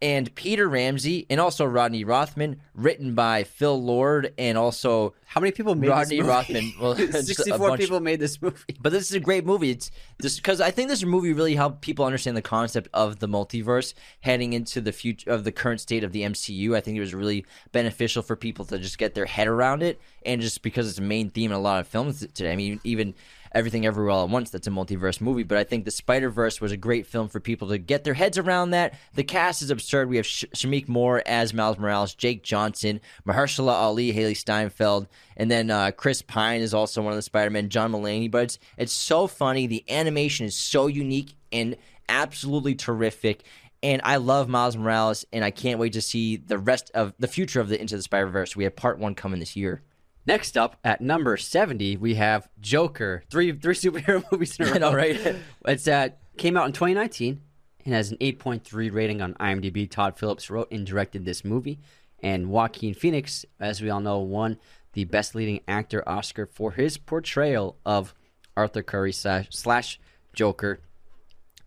[0.01, 5.51] and Peter Ramsey, and also Rodney Rothman, written by Phil Lord, and also How many
[5.51, 6.29] people made Rodney this movie?
[6.29, 6.73] Rothman.
[6.81, 8.57] Well, 64 bunch- people made this movie.
[8.79, 9.69] But this is a great movie.
[9.71, 13.27] It's just because I think this movie really helped people understand the concept of the
[13.27, 16.75] multiverse heading into the future of the current state of the MCU.
[16.75, 19.99] I think it was really beneficial for people to just get their head around it,
[20.25, 22.51] and just because it's a main theme in a lot of films today.
[22.51, 23.13] I mean, even
[23.53, 25.43] everything everywhere all at once that's a multiverse movie.
[25.43, 28.13] But I think the Spider Verse was a great film for people to get their
[28.13, 28.93] heads around that.
[29.13, 30.09] The cast is absurd.
[30.09, 35.49] We have Sh- Shameik Moore as Miles Morales, Jake Johnson, Mahershala Ali, Hailee Steinfeld, and
[35.49, 37.69] then uh, Chris Pine is also one of the Spider Men.
[37.69, 39.67] John Mulaney, but it's it's so funny.
[39.67, 41.75] The animation is so unique and
[42.09, 43.43] absolutely terrific.
[43.83, 47.27] And I love Miles Morales, and I can't wait to see the rest of the
[47.27, 48.55] future of the Into the Spider Verse.
[48.55, 49.81] We have part one coming this year.
[50.25, 53.23] Next up at number 70, we have Joker.
[53.29, 54.77] Three three superhero movies in a row.
[54.77, 55.35] Know, right?
[55.65, 57.41] It's uh, came out in 2019
[57.85, 59.89] and has an 8.3 rating on IMDb.
[59.89, 61.79] Todd Phillips wrote and directed this movie.
[62.23, 64.57] And Joaquin Phoenix, as we all know, won
[64.93, 68.13] the Best Leading Actor Oscar for his portrayal of
[68.55, 69.99] Arthur Curry slash, slash
[70.33, 70.81] Joker.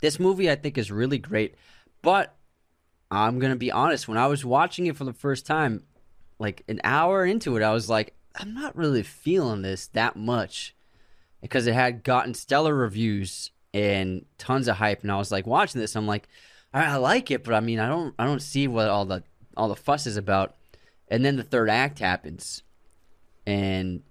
[0.01, 1.57] This movie, I think, is really great.
[2.03, 2.37] But
[3.11, 5.83] I'm going to be honest, when I was watching it for the first time,
[6.39, 10.75] like an hour into it, I was like, I'm not really feeling this that much
[11.41, 15.03] because it had gotten stellar reviews and tons of hype.
[15.03, 16.29] And I was like watching this, I'm like,
[16.73, 19.23] I, I like it, but I mean, I don't, I don't see what all the
[19.57, 20.57] all the fuss is about.
[21.09, 22.63] And then the third act happens,
[23.47, 24.03] and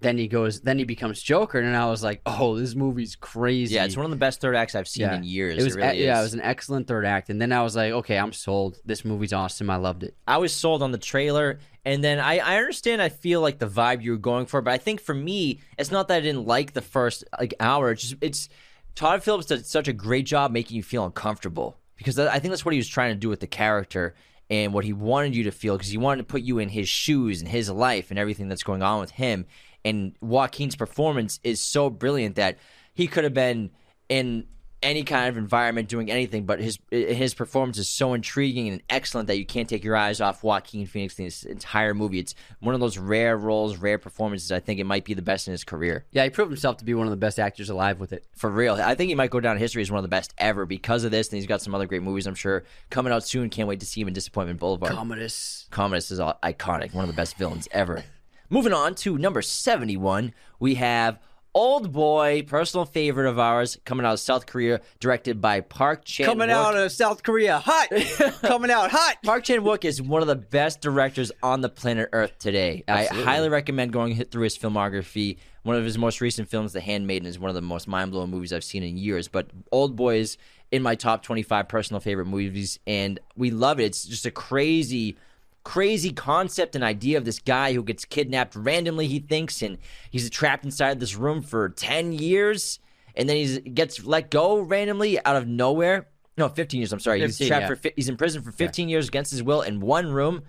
[0.00, 3.74] then he goes, then he becomes Joker, and I was like, oh, this movie's crazy.
[3.76, 5.58] Yeah, it's one of the best third acts I've seen in years.
[5.58, 7.76] It was, really e- yeah, it was an excellent third act, and then I was
[7.76, 8.78] like, okay, I'm sold.
[8.84, 9.70] This movie's awesome.
[9.70, 10.16] I loved it.
[10.26, 13.00] I was sold on the trailer, and then I, I understand.
[13.00, 15.90] I feel like the vibe you were going for, but I think for me, it's
[15.90, 17.90] not that I didn't like the first like hour.
[17.90, 18.48] It's just it's
[18.94, 22.64] Todd Phillips did such a great job making you feel uncomfortable because I think that's
[22.64, 24.14] what he was trying to do with the character
[24.50, 26.88] and what he wanted you to feel because he wanted to put you in his
[26.88, 29.46] shoes and his life and everything that's going on with him.
[29.84, 32.58] And Joaquin's performance is so brilliant that
[32.92, 33.70] he could have been
[34.08, 34.46] in
[34.82, 39.26] any kind of environment doing anything, but his his performance is so intriguing and excellent
[39.28, 42.18] that you can't take your eyes off Joaquin Phoenix in this entire movie.
[42.18, 44.50] It's one of those rare roles, rare performances.
[44.52, 46.04] I think it might be the best in his career.
[46.12, 48.24] Yeah, he proved himself to be one of the best actors alive with it.
[48.36, 48.74] For real.
[48.74, 51.04] I think he might go down in history as one of the best ever because
[51.04, 51.28] of this.
[51.28, 53.50] And he's got some other great movies, I'm sure, coming out soon.
[53.50, 54.92] Can't wait to see him in Disappointment Boulevard.
[54.92, 55.66] Commodus.
[55.70, 58.04] Commodus is all- iconic, one of the best villains ever.
[58.52, 61.20] Moving on to number 71, we have
[61.54, 66.26] Old Boy, personal favorite of ours, coming out of South Korea, directed by Park Chan
[66.26, 67.88] Coming out of South Korea, hot.
[68.42, 69.16] Coming out hot.
[69.24, 72.84] Park Chan Wook is one of the best directors on the planet Earth today.
[72.86, 73.28] Absolutely.
[73.28, 75.38] I highly recommend going through his filmography.
[75.62, 78.30] One of his most recent films, The Handmaiden, is one of the most mind blowing
[78.30, 79.28] movies I've seen in years.
[79.28, 80.38] But Old Boy is
[80.70, 83.84] in my top 25 personal favorite movies, and we love it.
[83.84, 85.16] It's just a crazy,
[85.64, 89.78] crazy concept and idea of this guy who gets kidnapped randomly, he thinks, and
[90.10, 92.78] he's trapped inside this room for 10 years,
[93.14, 96.08] and then he gets let go randomly out of nowhere.
[96.36, 96.92] No, 15 years.
[96.92, 97.20] I'm sorry.
[97.20, 97.74] he's trapped yeah.
[97.74, 100.42] for he's in prison for 15 years against his will in one room.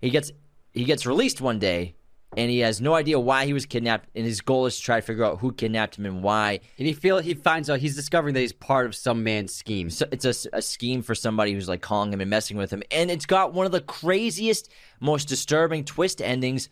[0.00, 0.32] He gets
[0.72, 1.94] he gets released one day,
[2.36, 4.08] and he has no idea why he was kidnapped.
[4.14, 6.60] And his goal is to try to figure out who kidnapped him and why.
[6.78, 9.90] And he feel he finds out he's discovering that he's part of some man's scheme.
[9.90, 12.82] So it's a, a scheme for somebody who's like calling him and messing with him,
[12.90, 14.70] and it's got one of the craziest,
[15.00, 16.68] most disturbing twist endings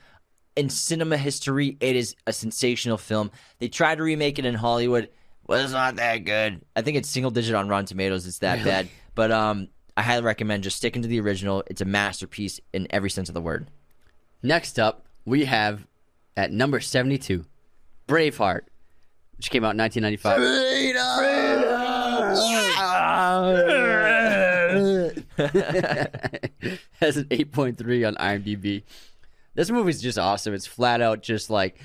[0.57, 1.77] in cinema history.
[1.81, 3.31] It is a sensational film.
[3.59, 5.09] They tried to remake it in Hollywood.
[5.47, 6.63] Well, it's not that good.
[6.75, 8.27] I think it's single digit on Rotten Tomatoes.
[8.27, 8.89] It's that bad.
[9.15, 11.63] But um, I highly recommend just sticking to the original.
[11.67, 13.69] It's a masterpiece in every sense of the word.
[14.43, 15.87] Next up, we have
[16.37, 17.45] at number 72,
[18.09, 18.63] Braveheart,
[19.37, 20.39] which came out in 1995.
[27.01, 28.83] Has an 8.3 on IMDb.
[29.55, 30.55] This movie's just awesome.
[30.55, 31.79] It's flat out just like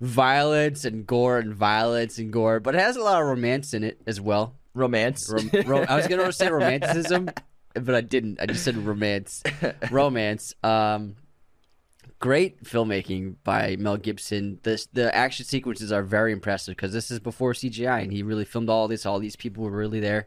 [0.00, 3.82] violence and gore and violence and gore, but it has a lot of romance in
[3.84, 4.54] it as well.
[4.74, 5.28] Romance.
[5.30, 7.30] Rom- ro- I was gonna say romanticism,
[7.74, 8.40] but I didn't.
[8.40, 9.42] I just said romance,
[9.90, 10.54] romance.
[10.62, 11.16] Um,
[12.18, 14.58] great filmmaking by Mel Gibson.
[14.62, 18.44] The the action sequences are very impressive because this is before CGI, and he really
[18.44, 19.06] filmed all this.
[19.06, 20.26] All these people were really there,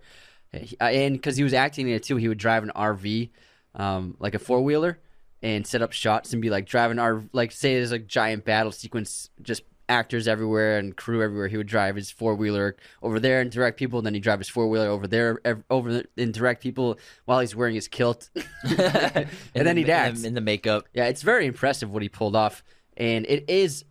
[0.54, 3.30] uh, and because he was acting in it too, he would drive an RV,
[3.76, 5.00] um, like a four wheeler,
[5.42, 8.72] and set up shots and be like driving our like say there's a giant battle
[8.72, 11.48] sequence, just actors everywhere and crew everywhere.
[11.50, 14.40] He would drive his four wheeler over there and direct people, and then he'd drive
[14.40, 17.88] his four wheeler over there ev- over the- and direct people while he's wearing his
[17.88, 18.30] kilt,
[18.64, 20.22] and then he'd in act.
[20.22, 20.86] the, in the makeup.
[20.94, 22.64] Yeah, it's very impressive what he pulled off,
[22.96, 23.84] and it is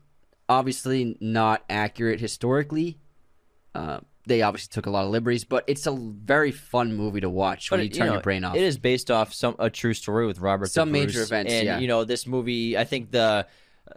[0.49, 2.99] obviously not accurate historically.
[3.75, 7.31] Uh, they obviously took a lot of liberties, but it's a very fun movie to
[7.31, 8.57] watch when you it- turn know, your brain off.
[8.57, 10.71] It is based off some a true story with Robert.
[10.71, 11.79] Some major events, and yeah.
[11.79, 12.77] you know this movie.
[12.79, 13.47] I think the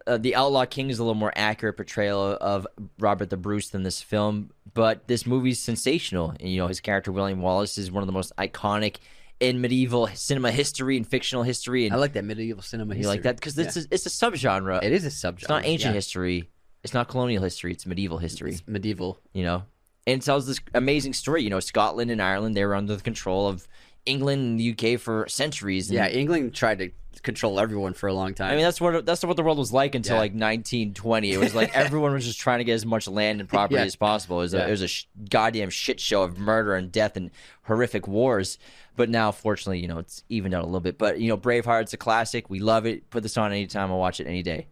[0.07, 2.67] uh, the Outlaw King is a little more accurate portrayal of
[2.99, 6.31] Robert the Bruce than this film, but this movie's sensational.
[6.39, 8.97] And, you know his character William Wallace is one of the most iconic
[9.39, 11.85] in medieval cinema history and fictional history.
[11.85, 12.93] And I like that medieval cinema.
[12.93, 13.09] you history.
[13.15, 13.83] like that because it's Yeah.
[13.83, 14.81] a, it's a subgenre.
[14.83, 15.39] it is a subgenre.
[15.39, 16.49] It's not ancient history.
[16.83, 17.71] It's not colonial history.
[17.71, 18.57] It's medieval history.
[18.67, 19.19] medieval.
[19.33, 19.63] you know,
[20.05, 21.43] and it tells this amazing story.
[21.43, 23.67] You know, Scotland and Ireland they were under the control of
[24.05, 25.89] England and the UK for centuries.
[25.89, 26.91] And, Yeah, England tried to
[27.21, 28.51] control everyone for a long time.
[28.51, 30.19] I mean that's what that's what the world was like until Yeah.
[30.21, 31.31] like 1920.
[31.31, 33.83] It was like everyone was just trying to get as much land and property Yeah.
[33.85, 34.39] as possible.
[34.39, 37.31] It was a, it was a sh- goddamn shit show of murder and death and
[37.63, 38.57] horrific wars.
[38.95, 40.97] But now, fortunately, you know it's evened out a little bit.
[40.97, 42.49] But you know, Braveheart's a classic.
[42.49, 43.09] We love it.
[43.09, 43.89] Put this on anytime.
[43.91, 44.67] I'll watch it any day.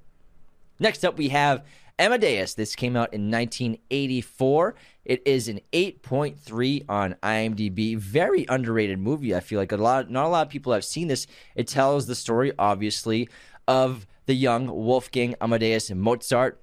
[0.79, 1.63] Next up, we have
[1.99, 2.53] Amadeus.
[2.53, 4.75] This came out in 1984.
[5.05, 7.97] It is an 8.3 on IMDb.
[7.97, 9.35] Very underrated movie.
[9.35, 11.27] I feel like a lot, not a lot of people have seen this.
[11.55, 13.29] It tells the story, obviously,
[13.67, 16.61] of the young Wolfgang Amadeus Mozart,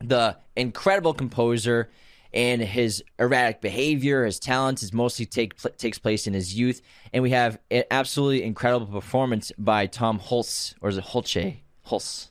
[0.00, 1.90] the incredible composer.
[2.32, 6.82] And his erratic behavior, his talents, is mostly take pl- takes place in his youth.
[7.12, 11.56] And we have an absolutely incredible performance by Tom Hulce, or is it Hulce?
[11.86, 12.28] Hulse.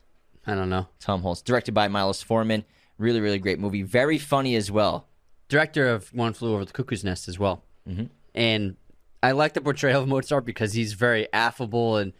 [0.48, 0.88] I don't know.
[0.98, 2.64] Tom Hulce, directed by Milos Forman.
[2.96, 3.82] Really, really great movie.
[3.82, 5.06] Very funny as well.
[5.48, 7.62] Director of One Flew Over the Cuckoo's Nest as well.
[7.88, 8.04] Mm-hmm.
[8.34, 8.76] And
[9.22, 12.12] I like the portrayal of Mozart because he's very affable and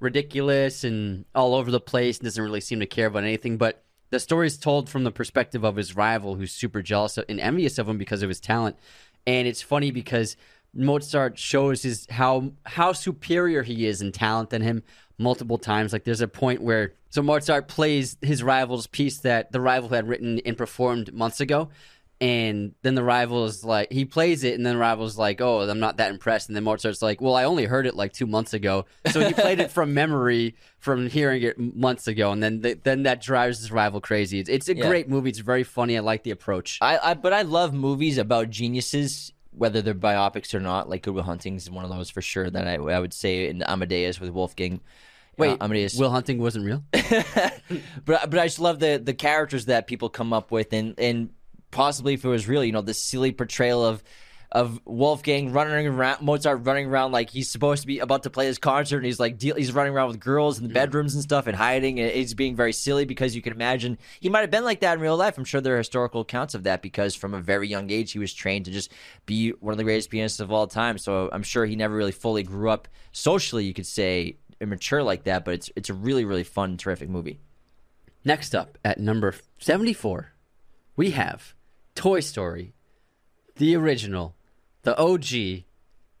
[0.00, 3.58] ridiculous and all over the place and doesn't really seem to care about anything.
[3.58, 7.40] But the story is told from the perspective of his rival, who's super jealous and
[7.40, 8.76] envious of him because of his talent.
[9.26, 10.36] And it's funny because
[10.74, 14.82] Mozart shows his how how superior he is in talent than him
[15.18, 15.92] multiple times.
[15.92, 20.08] Like there's a point where so Mozart plays his rival's piece that the rival had
[20.08, 21.68] written and performed months ago.
[22.20, 25.60] And then the rival is like, he plays it, and then the rival's like, "Oh,
[25.60, 28.26] I'm not that impressed." And then Mozart's like, "Well, I only heard it like two
[28.26, 32.60] months ago, so he played it from memory, from hearing it months ago." And then,
[32.60, 34.40] th- then that drives his rival crazy.
[34.40, 34.88] It's, it's a Yeah.
[34.88, 35.30] great movie.
[35.30, 35.96] It's very funny.
[35.96, 36.78] I like the approach.
[36.80, 40.88] I, I but I love movies about geniuses, whether they're biopics or not.
[40.90, 42.50] Like Good Will Hunting is one of those for sure.
[42.50, 44.80] That I, I would say in Amadeus with Wolfgang.
[45.38, 45.96] Wait, uh, Amadeus.
[45.96, 46.84] Will Hunting wasn't real.
[46.92, 51.30] but but I just love the the characters that people come up with, and and
[51.70, 54.02] possibly if it was real, you know, the silly portrayal of
[54.50, 58.46] of Wolfgang running around, Mozart running around like he's supposed to be about to play
[58.46, 61.22] his concert, and he's like deal, he's running around with girls in the bedrooms and
[61.22, 64.50] stuff and hiding, and he's being very silly because you can imagine he might have
[64.50, 65.36] been like that in real life.
[65.36, 68.18] I'm sure there are historical accounts of that because from a very young age he
[68.18, 68.90] was trained to just
[69.26, 70.96] be one of the greatest pianists of all time.
[70.96, 75.24] So I'm sure he never really fully grew up socially, you could say, immature like
[75.24, 75.44] that.
[75.44, 77.40] But it's it's a really really fun, terrific movie.
[78.24, 80.32] Next up at number 74,
[80.96, 81.54] we have
[81.94, 82.74] Toy Story,
[83.56, 84.34] the original,
[84.82, 85.64] the OG,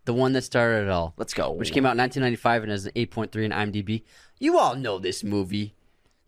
[0.04, 1.14] the one that started it all.
[1.16, 1.50] Let's go.
[1.50, 4.04] Which came out in 1995 and has an 8.3 on IMDb.
[4.38, 5.74] You all know this movie.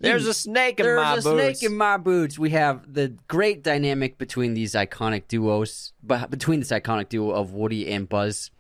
[0.01, 2.39] There's a snake in There's my a snake in my boots.
[2.39, 7.53] We have the great dynamic between these iconic duos, but between this iconic duo of
[7.53, 8.51] Woody and Buzz,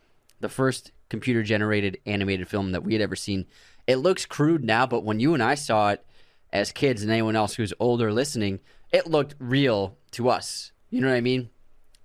[0.41, 3.45] the first computer generated animated film that we had ever seen.
[3.87, 6.07] It looks crude now, but when you and I saw it
[6.53, 10.73] as kids and anyone else who's older listening, it looked real to us.
[10.89, 11.51] You know what I mean?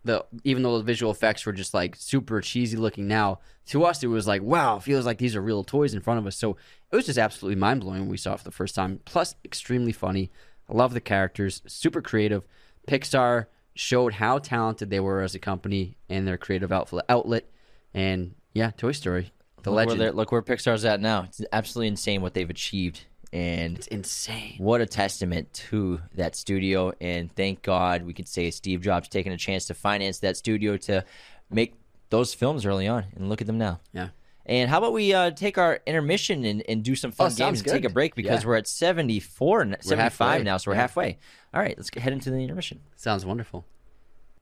[0.03, 4.03] The even though the visual effects were just like super cheesy looking now, to us
[4.03, 6.36] it was like, wow, feels like these are real toys in front of us.
[6.36, 6.58] So
[6.91, 8.99] it was just absolutely mind blowing when we saw it for the first time.
[9.06, 10.32] Plus, extremely funny.
[10.70, 12.43] I love the characters, super creative.
[12.88, 17.06] Pixar showed how talented they were as a company and their creative outlet.
[17.10, 17.45] outlet.
[17.93, 19.32] And yeah, Toy Story,
[19.62, 20.01] the look legend.
[20.01, 21.24] they're- look where Pixar's at now.
[21.24, 23.01] It's absolutely insane what they've achieved,
[23.32, 24.56] and It's insane.
[24.58, 26.91] what a testament to that studio.
[26.99, 30.78] And thank God we could say Steve Jobs taking a chance to finance that studio
[30.78, 31.03] to
[31.51, 31.76] make
[32.10, 33.06] those films early on.
[33.16, 33.80] And look at them now.
[33.93, 34.10] Yeah.
[34.47, 37.62] And how about we uh, take our intermission and, and do some fun Oh, games
[37.62, 38.47] and take a break because Yeah.
[38.47, 39.97] we're at 74, and 75
[40.30, 40.43] halfway.
[40.43, 40.82] now, so we're Yeah.
[40.82, 41.18] halfway.
[41.51, 42.80] All right, let's get, head into the intermission.
[42.95, 43.66] Sounds wonderful.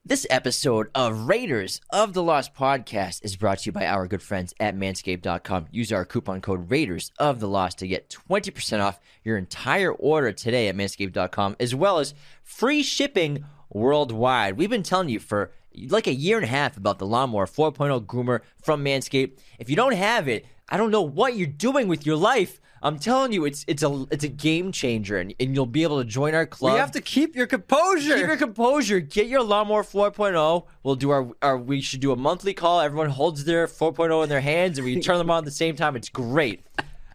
[0.06, 4.22] This episode of Raiders of the Lost podcast is brought to you by our good
[4.22, 5.68] friends at manscaped.com.
[5.72, 10.34] Use our coupon code Raiders of the Lost to get 20% off your entire order
[10.34, 14.58] today at manscaped.com, as well as free shipping worldwide.
[14.58, 15.54] We've been telling you for
[15.88, 19.40] like a year and a half about the Lawnmower 4.0 groomer from Manscaped.
[19.58, 22.60] If you don't have it, I don't know what you're doing with your life.
[22.84, 26.00] I'm telling you, it's it's a it's a game changer, and, and you'll be able
[26.00, 26.74] to join our club.
[26.74, 28.18] You have to keep your composure.
[28.18, 29.00] Keep your composure.
[29.00, 30.66] Get your lawnmower 4.0.
[30.84, 32.82] We'll do our, our we should do a monthly call.
[32.82, 35.78] Everyone holds their 4.0 in their hands and we turn them on at the same
[35.78, 35.96] time.
[35.96, 36.62] It's great.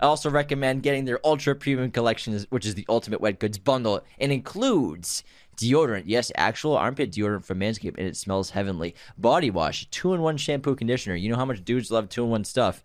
[0.00, 4.02] I also recommend getting their ultra premium collection, which is the ultimate wet goods bundle.
[4.18, 5.22] It includes
[5.58, 8.94] Deodorant, yes, actual armpit deodorant from Manscaped, and it smells heavenly.
[9.18, 11.16] Body wash, two in one shampoo conditioner.
[11.16, 12.84] You know how much dudes love two in one stuff.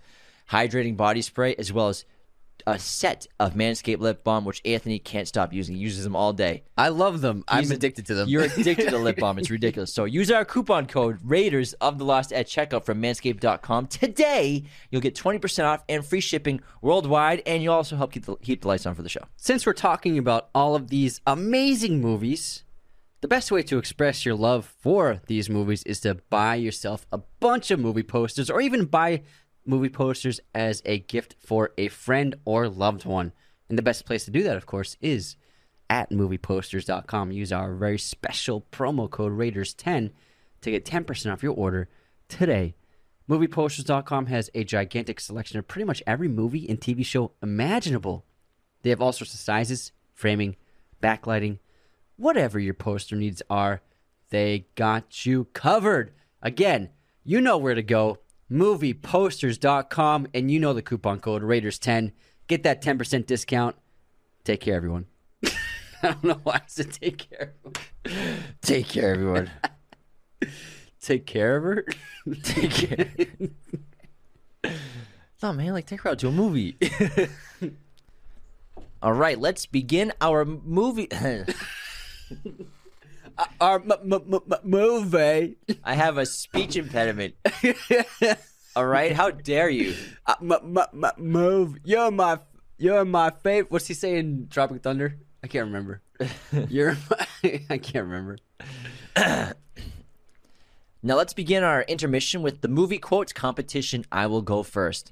[0.49, 2.03] Hydrating body spray, as well as
[2.65, 5.75] a set of Manscaped lip balm, which Anthony can't stop using.
[5.75, 6.63] He uses them all day.
[6.77, 7.43] I love them.
[7.47, 8.29] I'm addicted to them.
[8.29, 9.37] You're addicted to lip balm.
[9.39, 9.93] It's ridiculous.
[9.93, 13.87] So use our coupon code Raiders of the Lost at checkout from manscaped.com.
[13.87, 18.35] Today, you'll get 20% off and free shipping worldwide, and you'll also help keep the,
[18.37, 19.25] keep the lights on for the show.
[19.37, 22.63] Since we're talking about all of these amazing movies,
[23.23, 27.19] the best way to express your love for these movies is to buy yourself a
[27.39, 29.21] bunch of movie posters or even buy
[29.65, 33.31] movie posters as a gift for a friend or loved one.
[33.69, 35.35] And the best place to do that, of course, is
[35.89, 37.31] at movieposters.com.
[37.31, 40.11] Use our very special promo code Raiders10
[40.61, 41.89] to get 10% off your order
[42.27, 42.75] today.
[43.29, 48.25] Movieposters.com has a gigantic selection of pretty much every movie and TV show imaginable.
[48.81, 50.57] They have all sorts of sizes, framing,
[51.01, 51.59] backlighting,
[52.17, 53.81] whatever your poster needs are,
[54.29, 56.11] they got you covered.
[56.41, 56.89] Again,
[57.23, 58.19] you know where to go
[58.51, 62.11] movieposters.com and you know the coupon code Raiders10.
[62.47, 63.75] Get that 10% discount.
[64.43, 65.05] Take care, everyone.
[66.03, 67.53] I don't know why I said take care.
[68.61, 69.49] Take care, everyone.
[71.03, 71.85] Take care of her?
[72.43, 73.11] take care.
[75.43, 76.77] no, man, like take her out to a movie.
[79.01, 81.09] All right, let's begin our movie.
[83.59, 85.57] Our m- m- m- m- movie.
[85.83, 87.35] I have a speech impediment.
[88.75, 89.95] All right, how dare you?
[90.25, 91.77] Uh, m- m- m- move.
[91.83, 92.39] You're my
[92.77, 93.71] you're my favorite.
[93.71, 94.47] What's he saying?
[94.49, 95.17] Tropic Thunder.
[95.43, 96.01] I can't remember.
[96.69, 96.97] you're.
[97.09, 97.27] My,
[97.69, 98.37] I can't remember.
[101.05, 104.05] Now let's begin our intermission with the movie quotes competition.
[104.09, 105.11] I will go first.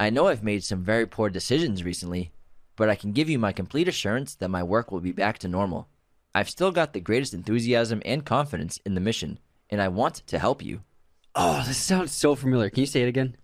[0.00, 2.32] I know I've made some very poor decisions recently,
[2.76, 5.48] but I can give you my complete assurance that my work will be back to
[5.48, 5.86] normal.
[6.34, 10.38] I've still got the greatest enthusiasm and confidence in the mission, and I want to
[10.38, 10.82] help you.
[11.34, 12.70] Oh, this sounds so familiar.
[12.70, 13.36] Can you say it again?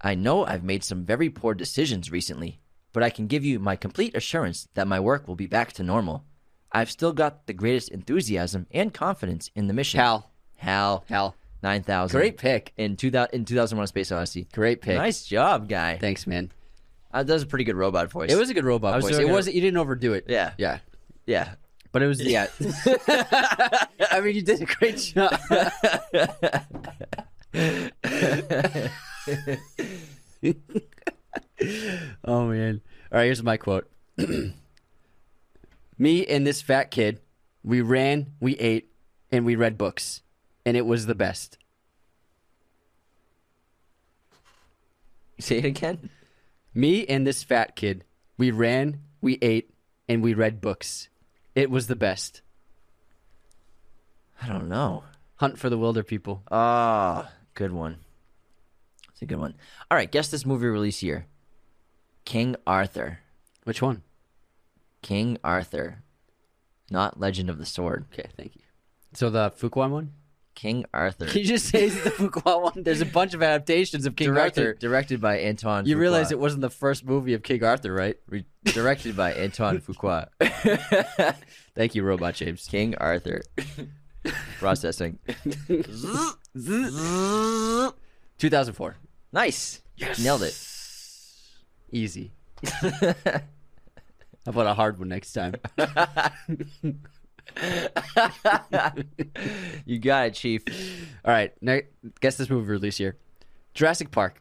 [0.00, 2.60] I know I've made some very poor decisions recently,
[2.92, 5.82] but I can give you my complete assurance that my work will be back to
[5.82, 6.24] normal.
[6.72, 10.00] I've still got the greatest enthusiasm and confidence in the mission.
[10.00, 10.30] Hal.
[10.56, 11.04] Hal.
[11.08, 11.34] Hal.
[11.62, 12.18] 9000.
[12.18, 12.72] Great pick.
[12.76, 14.48] In, 2000, in 2001 Space Odyssey.
[14.52, 14.96] Great pick.
[14.96, 15.98] Nice job, guy.
[15.98, 16.50] Thanks, man.
[17.12, 18.32] Uh, that was a pretty good robot voice.
[18.32, 19.18] It was a good robot was voice.
[19.18, 19.56] It it- wasn't.
[19.56, 20.26] You didn't overdo it.
[20.28, 20.52] Yeah.
[20.56, 20.78] Yeah.
[21.26, 21.54] Yeah.
[21.92, 22.22] But it was.
[22.22, 22.46] Yeah.
[24.10, 25.38] I mean, you did a great job.
[32.24, 32.80] oh man!
[33.12, 33.90] All right, here's my quote.
[35.98, 37.20] Me and this fat kid,
[37.62, 38.90] we ran, we ate,
[39.30, 40.22] and we read books,
[40.64, 41.58] and it was the best.
[45.38, 46.08] Say it again.
[46.72, 48.04] Me and this fat kid,
[48.38, 49.74] we ran, we ate,
[50.08, 51.09] and we read books.
[51.54, 52.42] It was the best.
[54.42, 55.04] I don't know.
[55.36, 56.42] Hunt for the Wilder People.
[56.50, 57.98] Ah, good one.
[59.10, 59.54] It's a good one.
[59.90, 61.26] All right, guess this movie release year.
[62.24, 63.18] King Arthur.
[63.64, 64.02] Which one?
[65.02, 66.02] King Arthur.
[66.90, 68.06] Not Legend of the Sword.
[68.12, 68.62] Okay, thank you.
[69.14, 70.12] So the Fuquan one?
[70.54, 71.26] King Arthur.
[71.26, 72.82] Can you just say the Fuqua one?
[72.82, 74.78] There's a bunch of adaptations of King directed, Arthur.
[74.78, 76.00] directed by Antoine You Fuqua.
[76.00, 78.16] realize it wasn't the first movie of King Arthur, right?
[78.28, 80.28] Re- directed by Antoine Fuqua.
[81.74, 82.66] Thank you, Robot James.
[82.66, 83.40] King Arthur.
[84.58, 85.18] Processing.
[88.38, 88.96] 2004.
[89.32, 89.80] Nice.
[89.96, 90.18] Yes.
[90.18, 90.58] Nailed it.
[91.92, 92.32] Easy.
[92.64, 93.14] How
[94.46, 95.54] about a hard one next time?
[99.86, 100.62] You got it, Chief.
[101.24, 101.78] All right, now
[102.20, 103.16] guess this movie release here.
[103.74, 104.40] Jurassic Park.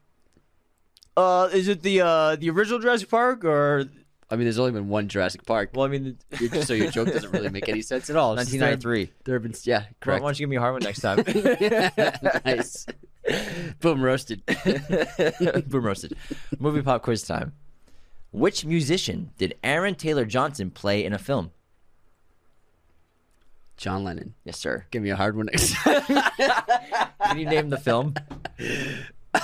[1.18, 3.86] Uh, is it the uh the original Jurassic Park or?
[4.32, 5.72] I mean, there's only been one Jurassic Park.
[5.74, 8.36] Well, I mean, You're- so your joke doesn't really make any sense at all.
[8.36, 9.12] 1993.
[9.26, 10.22] There have been, yeah, correct.
[10.22, 11.24] Why don't you give me a hard one next time?
[12.46, 12.86] nice.
[13.80, 14.44] Boom, roasted.
[15.68, 16.16] Boom roasted.
[16.60, 17.54] Movie pop quiz time.
[18.32, 21.50] Which musician did Aaron Taylor Johnson play in a film?
[23.80, 24.36] John Lennon.
[24.44, 24.86] Yes, sir.
[24.92, 26.02] Give me a hard one next time.
[26.04, 28.14] Can you name the film?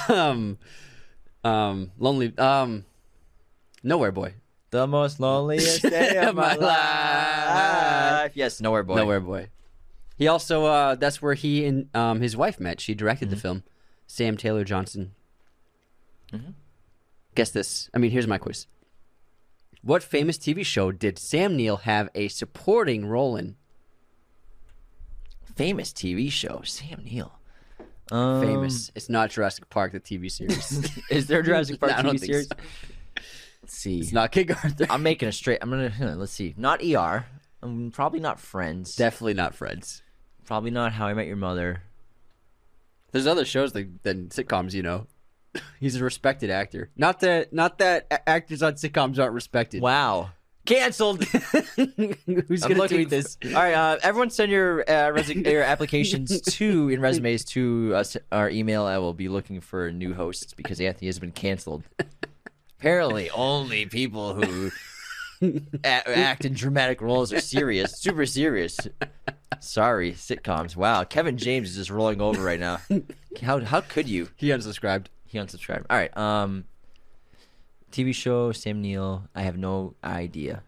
[0.09, 0.57] um,
[1.45, 2.37] um, lonely.
[2.37, 2.83] Um,
[3.81, 4.33] Nowhere Boy.
[4.71, 8.35] The most loneliest day of my life.
[8.35, 8.95] Yes, Nowhere Boy.
[8.95, 9.47] Nowhere Boy.
[10.17, 12.81] He also uh, that's where he and um, his wife met.
[12.81, 13.63] She directed the film.
[14.05, 15.13] Sam Taylor Johnson.
[17.35, 17.89] Guess this.
[17.93, 18.67] I mean, here's my quiz.
[19.81, 23.55] What famous TV show did Sam Neill have a supporting role in?
[25.55, 26.61] Famous TV show.
[26.63, 27.31] Sam Neill.
[28.11, 28.91] Um, Famous.
[28.95, 30.89] It's not Jurassic Park, the TV series.
[31.09, 32.47] Is there a Jurassic Park don't TV series?
[32.47, 32.55] so.
[33.63, 33.99] Let's see.
[33.99, 34.85] It's not King Arthur.
[34.89, 35.59] I'm making a straight.
[35.61, 36.53] I'm gonna let's see.
[36.55, 37.25] Not ER.
[37.63, 38.95] Um, probably not Friends.
[38.95, 40.03] Definitely not Friends.
[40.45, 41.81] probably not How I Met Your Mother.
[43.11, 45.07] There's other shows than, than sitcoms, you know.
[45.79, 46.91] He's a respected actor.
[46.95, 49.81] Not that not that actors on sitcoms aren't respected.
[49.81, 50.31] Wow.
[50.65, 51.23] Canceled.
[51.25, 53.37] Who's I'm gonna tweet this?
[53.45, 58.17] All right, uh, everyone, send your uh, resi- your applications to in resumes to us,
[58.31, 58.85] our email.
[58.85, 61.83] I will be looking for new hosts because Anthony has been canceled.
[62.79, 64.71] Apparently, only people who
[65.41, 68.77] a- act in dramatic roles are serious, super serious.
[69.59, 70.75] Sorry, sitcoms.
[70.75, 72.79] Wow, Kevin James is just rolling over right now.
[73.41, 74.29] How how could you?
[74.35, 75.07] He unsubscribed.
[75.25, 75.85] He unsubscribed.
[75.89, 76.15] All right.
[76.17, 76.65] Um,
[77.95, 79.23] TV show Sam Neill.
[79.33, 80.63] I have no idea.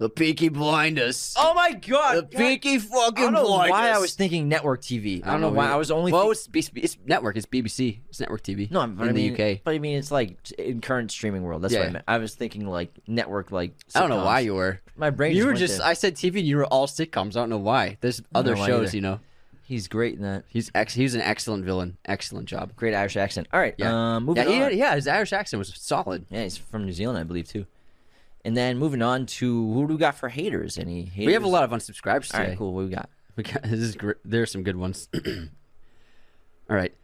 [0.00, 1.34] The Peaky Blinders.
[1.36, 2.16] Oh my god!
[2.16, 3.70] the Peaky fucking I don't know Blinders.
[3.72, 5.26] why I was thinking network TV.
[5.26, 5.72] I don't know why either.
[5.74, 6.12] I was only.
[6.12, 7.36] Well, thi- it's, it's network.
[7.36, 7.98] It's BBC.
[8.08, 8.70] It's network TV.
[8.70, 9.60] no, but in I the UK.
[9.64, 11.62] But I mean, it's like in current streaming world.
[11.62, 12.04] That's Yeah, what I meant.
[12.06, 14.78] I was thinking like network, like I don't know why you were.
[14.96, 15.34] My brain.
[15.34, 15.78] You were went just.
[15.78, 15.86] there.
[15.88, 17.30] I said TV, and you were all sitcoms.
[17.30, 17.96] I don't know why.
[18.00, 19.18] There's other know shows, you know.
[19.68, 20.44] He's great in that.
[20.48, 21.98] He's ex- he's an excellent villain.
[22.06, 22.74] Excellent job.
[22.74, 23.48] Great Irish accent.
[23.52, 23.74] All right.
[23.76, 24.14] Yeah.
[24.16, 24.62] Um, moving yeah, he on.
[24.62, 26.24] had, yeah, his Irish accent was solid.
[26.30, 27.66] Yeah, he's from New Zealand, I believe, too.
[28.46, 30.78] And then moving on to who do we got for haters?
[30.78, 31.26] Any haters?
[31.26, 32.48] We have a lot of unsubscribes All today.
[32.48, 32.72] right, cool.
[32.72, 33.10] What we got?
[33.36, 35.10] We got, this is gr- there's some good ones.
[36.70, 36.94] All right.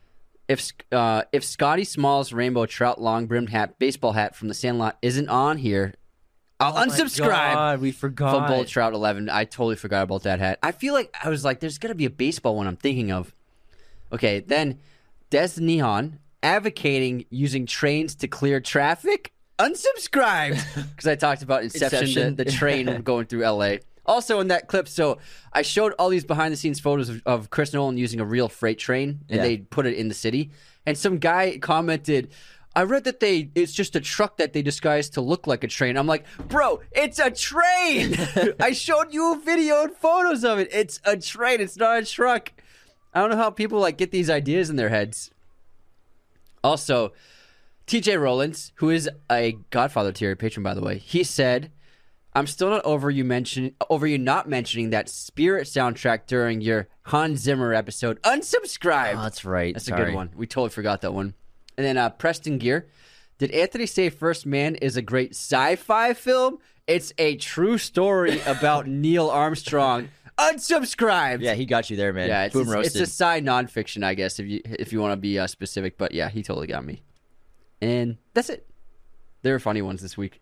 [0.48, 4.96] If uh, if Scotty Small's rainbow trout long brimmed hat baseball hat from the Sandlot
[5.02, 5.94] isn't on here,
[6.60, 8.30] I'll oh unsubscribe Oh God, we forgot.
[8.30, 9.28] from Bull Trout Eleven.
[9.28, 10.58] I totally forgot about that hat.
[10.62, 13.34] I feel like I was like, there's gonna be a baseball one I'm thinking of.
[14.12, 14.78] Okay, then
[15.30, 19.32] Des Neon advocating using trains to clear traffic.
[19.58, 22.36] Unsubscribed because I talked about Inception, Inception.
[22.36, 23.76] The, the train going through LA.
[24.06, 25.18] Also in that clip, so
[25.52, 28.48] I showed all these behind the scenes photos of, of Chris Nolan using a real
[28.50, 29.42] freight train, and Yeah.
[29.42, 30.50] they put it in the city.
[30.84, 32.30] And some guy commented,
[32.76, 35.68] "I read that they it's just a truck that they disguised to look like a
[35.68, 38.16] train." I'm like, "Bro, it's a train!
[38.60, 40.68] I showed you a video and photos of it.
[40.72, 41.60] It's a train.
[41.60, 42.52] It's not a truck."
[43.12, 45.30] I don't know how people like get these ideas in their heads.
[46.64, 47.12] Also,
[47.86, 51.70] TJ Rollins, who is a Godfather tier patron, by the way, he said,
[52.34, 56.88] "I'm still not over you mention over you not mentioning that Spirit soundtrack during your
[57.06, 58.20] Hans Zimmer episode.
[58.22, 59.16] Unsubscribe.
[59.18, 59.74] Oh, that's right.
[59.74, 60.30] That's a good one.
[60.34, 61.34] We totally forgot that one.
[61.76, 62.88] And then uh, Preston Gear,
[63.38, 66.58] did Anthony say First Man is a great sci-fi film?
[66.86, 70.08] It's a true story about Neil Armstrong.
[70.38, 71.42] Unsubscribed.
[71.42, 72.28] Yeah, he got you there, man.
[72.28, 73.02] Yeah, it's, Boom it's, roasted.
[73.02, 75.96] it's a sci nonfiction, I guess, if you if you want to be uh, specific.
[75.96, 77.02] But yeah, he totally got me.
[77.80, 78.66] And that's it.
[79.42, 80.40] There are funny ones this week.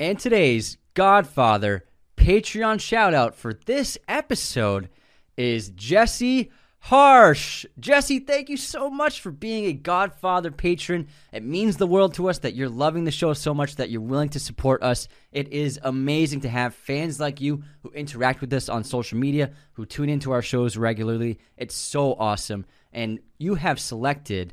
[0.00, 1.84] And today's Godfather
[2.16, 4.88] Patreon shout out for this episode
[5.36, 6.50] is Jesse
[6.84, 7.64] Harsh.
[7.78, 11.06] Jesse, thank you so much for being a Godfather patron.
[11.32, 14.00] It means the world to us that you're loving the show so much that you're
[14.00, 15.06] willing to support us.
[15.30, 19.52] It is amazing to have fans like you who interact with us on social media,
[19.74, 21.38] who tune into our shows regularly.
[21.56, 22.66] It's so awesome.
[22.92, 24.52] And you have selected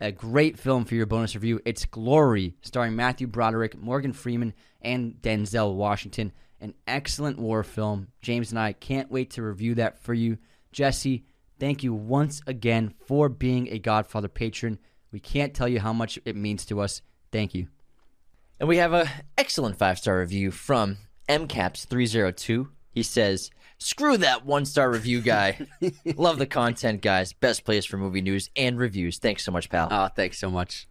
[0.00, 1.60] a great film for your bonus review.
[1.66, 6.32] It's Glory, starring Matthew Broderick, Morgan Freeman, and Denzel Washington.
[6.58, 8.08] An excellent war film.
[8.22, 10.38] James and I can't wait to review that for you.
[10.72, 11.24] Jesse,
[11.60, 14.78] thank you once again for being a Godfather patron.
[15.12, 17.02] We can't tell you how much it means to us.
[17.30, 17.68] Thank you.
[18.58, 19.08] And we have a
[19.38, 20.96] excellent five star review from
[21.28, 22.68] MCaps302.
[22.92, 25.66] He says, Screw that one star review guy.
[26.16, 27.32] Love the content, guys.
[27.32, 29.18] Best place for movie news and reviews.
[29.18, 29.88] Thanks so much, pal.
[29.90, 30.86] Oh, thanks so much.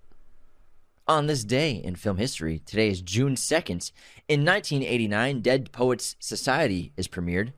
[1.07, 3.91] On this day in film history, today is June 2nd.
[4.27, 7.53] In 1989, Dead Poets Society is premiered.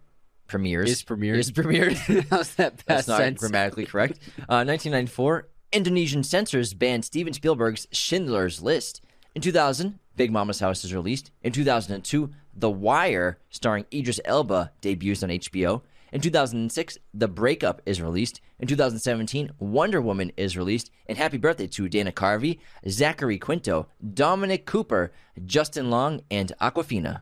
[0.51, 0.89] Premieres.
[0.91, 1.37] Is premiered.
[1.37, 2.27] Is premiered.
[2.29, 3.39] How's that That's not sense?
[3.39, 4.19] grammatically correct.
[4.37, 9.01] Uh, 1994, Indonesian censors banned Steven Spielberg's Schindler's List.
[9.33, 11.31] In 2000, Big Mama's House is released.
[11.41, 15.81] In 2002, The Wire, starring Idris Elba, debuts on HBO.
[16.11, 18.41] In 2006, The Breakup is released.
[18.59, 20.91] In 2017, Wonder Woman is released.
[21.07, 25.13] And happy birthday to Dana Carvey, Zachary Quinto, Dominic Cooper,
[25.45, 27.21] Justin Long, and Aquafina.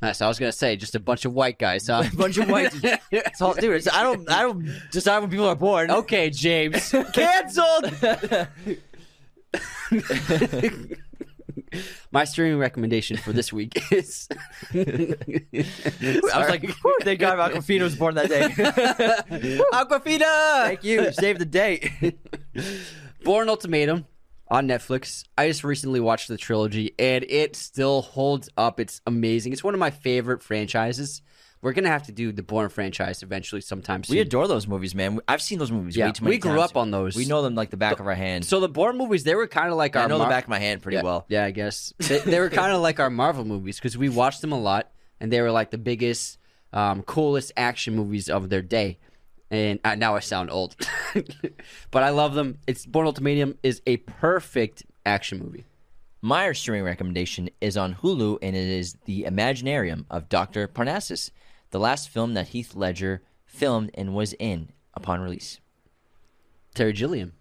[0.00, 0.22] Nice.
[0.22, 2.04] I was gonna say just a bunch of white guys, huh?
[2.12, 2.72] A bunch of white.
[3.10, 5.90] It's all, dude, it's, I don't, I don't decide when people are born.
[5.90, 6.94] okay, James.
[7.12, 7.92] Cancelled.
[12.12, 14.26] My streaming recommendation for this week is.
[14.72, 14.76] I
[16.14, 18.48] was like, "Whew, thank God Aquafina was born that day.
[19.72, 20.64] Aquafina.
[20.64, 21.12] Thank you.
[21.12, 21.90] Save the date.
[23.24, 24.06] Bourne Ultimatum
[24.50, 25.24] on Netflix.
[25.36, 28.80] I just recently watched the trilogy and it still holds up.
[28.80, 29.52] It's amazing.
[29.52, 31.22] It's one of my favorite franchises.
[31.60, 34.14] we're gonna have to do the Bourne franchise eventually sometime soon.
[34.14, 35.20] We adore those movies, man.
[35.26, 36.70] I've seen those movies Yeah, way too many we grew times.
[36.70, 37.16] up on those.
[37.16, 38.44] We know them like the back of our hand.
[38.44, 40.44] so the Bourne movies, they were kind of like I our know Mar- the back
[40.44, 41.26] of my hand pretty yeah, well.
[41.28, 44.40] Yeah, I guess they, they were kind of like our Marvel movies because we watched
[44.40, 44.90] them a lot,
[45.20, 46.38] and they were like the biggest,
[46.72, 48.98] um, coolest action movies of their day.
[49.50, 50.76] And uh, now I sound old,
[51.90, 52.58] but I love them.
[52.66, 55.64] It's Bourne Ultimatum is a perfect action movie.
[56.20, 60.66] My streaming recommendation is on Hulu, and it is The Imaginarium of Dr.
[60.66, 61.30] Parnassus,
[61.70, 65.60] the last film that Heath Ledger filmed and was in upon release.
[66.74, 67.32] Terry Gilliam.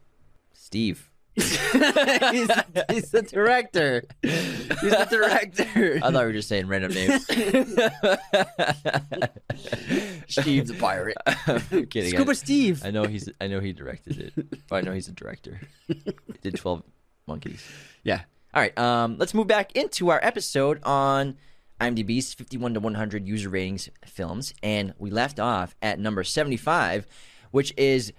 [0.54, 1.07] Steve.
[1.38, 2.50] He's,
[2.90, 4.04] he's the director.
[4.22, 6.00] He's the director.
[6.04, 7.26] I thought we were just saying random names.
[10.28, 11.18] Steve's a pirate.
[11.26, 12.10] I'm kidding.
[12.10, 12.82] Scuba I, Steve.
[12.84, 13.30] I know he's.
[13.40, 14.34] I know he directed it.
[14.72, 15.62] Or I know he's a director.
[15.88, 16.02] He
[16.42, 16.84] did Twelve
[17.28, 17.64] Monkeys.
[18.04, 18.22] Yeah.
[18.54, 21.38] All right, um, let's move back into our episode on
[21.80, 27.06] IMDb's 51 to 100 user ratings films, and we left off at number 75,
[27.52, 28.14] which is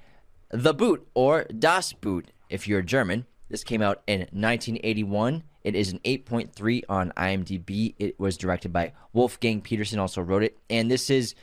[0.51, 3.27] The Boot or Das Boot if you're German.
[3.49, 5.43] This came out in 1981.
[5.65, 7.95] It is an 8.3 on IMDb.
[7.99, 11.35] It was directed by Wolfgang Petersen, also wrote it, and this is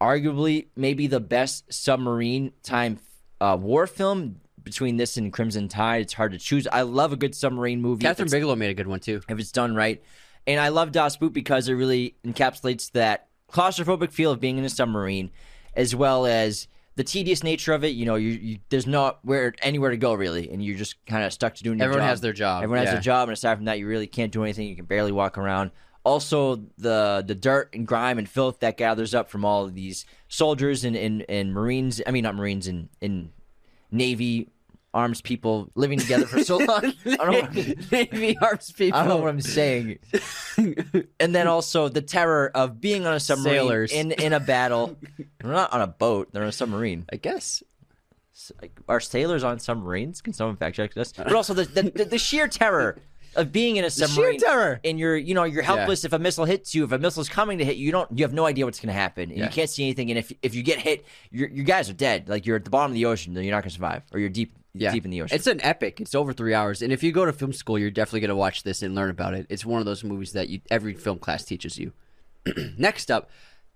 [0.00, 2.98] arguably maybe the best submarine time
[3.40, 4.40] uh, war film.
[4.62, 6.68] Between this and Crimson Tide, it's hard to choose.
[6.70, 8.04] I love a good submarine movie.
[8.04, 9.22] Kathryn Bigelow made a good one too.
[9.26, 10.02] if it's done right.
[10.46, 14.64] And I love Das Boot because it really encapsulates that claustrophobic feel of being in
[14.64, 15.30] a submarine,
[15.74, 17.88] as well as the tedious nature of it.
[17.88, 21.24] You know, you, you there's not where anywhere to go really, and you're just kind
[21.24, 21.78] of stuck to doing.
[21.78, 22.08] Your Everyone job.
[22.10, 22.92] has their job, Everyone has yeah.
[22.94, 24.68] their job, and aside from that, you really can't do anything.
[24.68, 25.70] You can barely walk around.
[26.02, 30.06] Also, the the dirt and grime and filth that gathers up from all of these
[30.28, 32.00] soldiers and, and, and Marines.
[32.06, 33.32] I mean, not Marines and in
[33.90, 34.48] Navy
[34.92, 36.92] arms people living together for so long.
[37.06, 37.74] I don't know.
[37.92, 38.98] Navy arms people.
[38.98, 39.98] I don't know what I'm saying.
[41.20, 43.92] and then also the terror of being on a submarine Sailors.
[43.92, 44.96] in in a battle.
[45.40, 47.06] They're not on a boat; they're on a submarine.
[47.12, 47.62] I guess.
[48.60, 50.20] Like, Are sailors on submarines?
[50.22, 51.12] Can someone fact check this?
[51.12, 52.98] But also the the, the, the sheer terror
[53.36, 54.80] of being in a submarine sheer terror.
[54.82, 56.84] and you're you know you're helpless if a missile hits you.
[56.84, 58.88] If a missile's coming to hit you, you don't you have no idea what's going
[58.88, 59.30] to happen.
[59.30, 59.44] And Yeah.
[59.44, 60.10] You can't see anything.
[60.10, 62.28] And if if you get hit, you you guys are dead.
[62.28, 64.18] Like you're at the bottom of the ocean, then you're not going to survive, or
[64.18, 64.92] you're deep Yeah.
[64.92, 65.34] deep in the ocean.
[65.34, 66.00] It's an epic.
[66.00, 66.80] It's over three hours.
[66.82, 69.10] And if you go to film school, you're definitely going to watch this and learn
[69.10, 69.46] about it.
[69.48, 71.92] It's one of those movies that you, every film class teaches you.
[72.78, 73.30] Next up,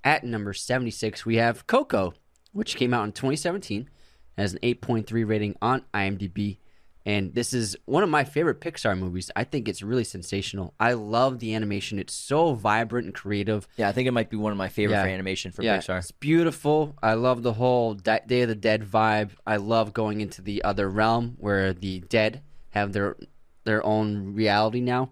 [0.05, 2.15] at number 76, we have Coco,
[2.53, 3.89] which came out in 2017.
[4.37, 6.59] Has an 8.3 rating on IMDb.
[7.07, 9.31] And this is one of my favorite Pixar movies.
[9.37, 10.73] I think it's really sensational.
[10.81, 11.99] I love the animation.
[11.99, 13.69] It's so vibrant and creative.
[13.77, 15.03] yeah, I think it might be one of my favorite Yeah.
[15.03, 15.99] for animation for yeah, Pixar.
[15.99, 16.97] It's beautiful.
[17.03, 19.33] I love the whole Day of the Dead vibe.
[19.47, 23.17] I love going into the other realm where the dead have their
[23.65, 25.11] their own reality now.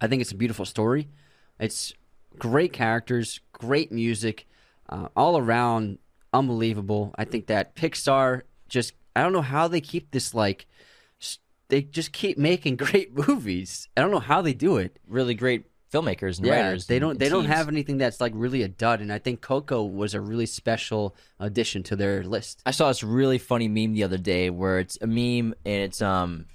[0.00, 1.08] I think it's a beautiful story.
[1.58, 1.94] It's
[2.38, 4.46] great characters, great music,
[4.88, 5.98] uh, all around
[6.32, 7.14] unbelievable.
[7.16, 10.66] I think that Pixar just I don't know how they keep this like
[11.68, 13.88] they just keep making great movies.
[13.96, 16.86] I don't know how they do it really great filmmakers and yeah, writers.
[16.86, 19.84] they don't they don't have anything that's like really a dud, and I think Coco
[19.84, 22.62] was a really special addition to their list.
[22.66, 26.02] I saw this really funny meme the other day where it's a meme and it's
[26.02, 26.46] um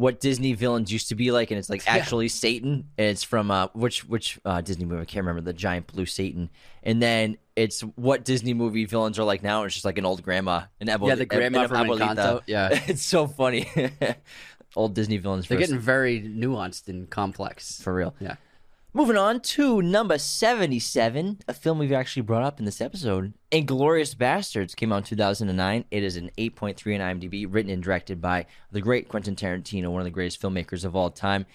[0.00, 3.50] what Disney villains used to be like, and it's like actually Satan, and it's from
[3.50, 6.48] uh which which uh, Disney movie I can't remember the giant blue Satan,
[6.82, 9.64] and then it's what Disney movie villains are like now.
[9.64, 12.16] It's just like an old grandma, an abu- Yeah, the grandma an from abuelita.
[12.16, 12.68] Encanto, yeah.
[12.86, 13.70] it's so funny.
[14.76, 15.46] old Disney villains.
[15.46, 17.82] They're for- getting very nuanced and complex.
[17.82, 18.14] for real.
[18.20, 18.36] Yeah,
[18.92, 23.34] Moving on to number 77, a film we've actually brought up in this episode.
[23.52, 25.84] Inglourious Basterds came out in 2009.
[25.92, 30.00] It is an 8.3 on IMDb, written and directed by the great Quentin Tarantino, one
[30.00, 31.46] of the greatest filmmakers of all time.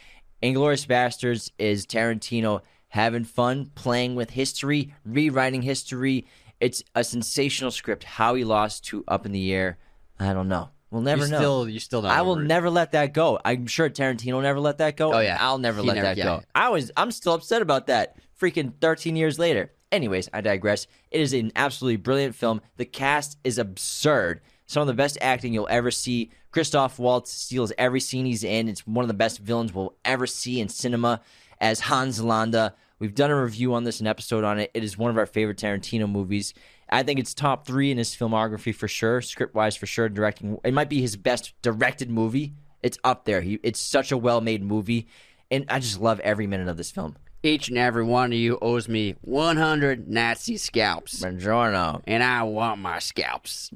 [0.41, 6.25] Inglourious Basterds is Tarantino having fun, playing with history, rewriting history.
[6.61, 8.05] It's a sensational script.
[8.05, 9.77] How he lost to Up in the Air,
[10.17, 10.69] I don't know.
[10.95, 11.37] We'll never you know.
[11.37, 12.11] still you still not.
[12.17, 13.37] I will never let that go.
[13.43, 15.13] I'm sure Tarantino will never let that go.
[15.13, 15.37] Oh, yeah.
[15.41, 16.23] I'll never He let never- that yeah.
[16.23, 16.43] go.
[16.55, 18.15] I was I'm still upset about that.
[18.39, 19.73] Freaking 13 years later.
[19.91, 20.87] Anyways, I digress.
[21.11, 22.61] It is an absolutely brilliant film.
[22.77, 24.39] The cast is absurd.
[24.67, 26.31] Some of the best acting you'll ever see.
[26.51, 28.69] Christoph Waltz steals every scene he's in.
[28.69, 31.19] It's one of the best villains we'll ever see in cinema
[31.59, 32.73] as Hans Landa.
[32.99, 34.71] We've done a review on this, an episode on it.
[34.73, 36.53] It is one of our favorite Tarantino movies.
[36.89, 40.07] I think it's top three in his filmography for sure, script wise for sure.
[40.09, 42.53] Directing, it might be his best directed movie.
[42.83, 43.41] It's up there.
[43.41, 45.07] He, it's such a well made movie,
[45.49, 47.15] and I just love every minute of this film.
[47.41, 52.01] Each and every one of you owes me 100 Nazi scalps, Buongiorno.
[52.07, 53.71] and I want my scalps.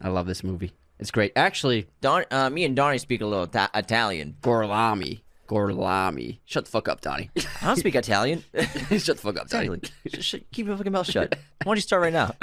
[0.00, 0.72] I love this movie.
[0.98, 1.32] It's great.
[1.36, 4.36] Actually, Don, uh, me and Donnie speak a little ta- Italian.
[4.40, 5.20] Gorlami.
[5.46, 6.38] Gorlami.
[6.44, 7.30] Shut the fuck up, Donnie.
[7.62, 8.44] I don't speak Italian.
[8.54, 9.80] Shut the fuck up, Donnie.
[10.04, 10.46] exactly.
[10.52, 11.34] Keep your fucking mouth shut.
[11.62, 12.34] Why don't you start right now?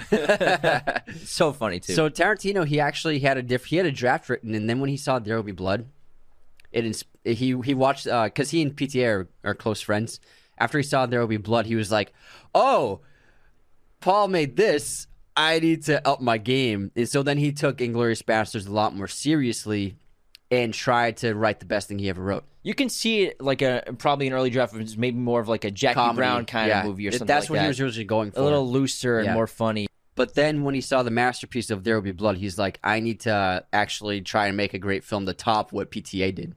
[1.23, 1.93] so funny too.
[1.93, 3.65] So Tarantino, he actually had a diff.
[3.65, 5.85] He had a draft written, and then when he saw There Will Be Blood,
[6.71, 10.19] it ins- he he watched uh, because he and PTA are, are close friends.
[10.57, 12.13] After he saw There Will Be Blood, he was like,
[12.55, 13.01] "Oh,
[13.99, 15.07] Paul made this.
[15.35, 18.95] I need to up my game." And so then he took Inglourious Basterds a lot
[18.95, 19.95] more seriously
[20.49, 22.43] and tried to write the best thing he ever wrote.
[22.63, 25.63] You can see it like a probably an early draft was maybe more of like
[25.65, 26.17] a Jackie Comedy.
[26.17, 26.81] Brown kind Yeah.
[26.81, 27.61] of movie or something That's like what that.
[27.63, 28.39] he was originally going for.
[28.39, 29.33] a little looser and Yeah.
[29.33, 29.87] more funny.
[30.13, 32.99] But then when he saw the masterpiece of There Will Be Blood, he's like, I
[32.99, 36.53] need to actually try and make a great film to top what PTA did.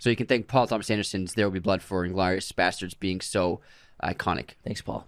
[0.00, 3.20] So you can thank Paul Thomas Anderson's There Will Be Blood for Inglourious Basterds being
[3.20, 3.60] so
[4.02, 4.50] iconic.
[4.64, 5.06] Thanks, Paul.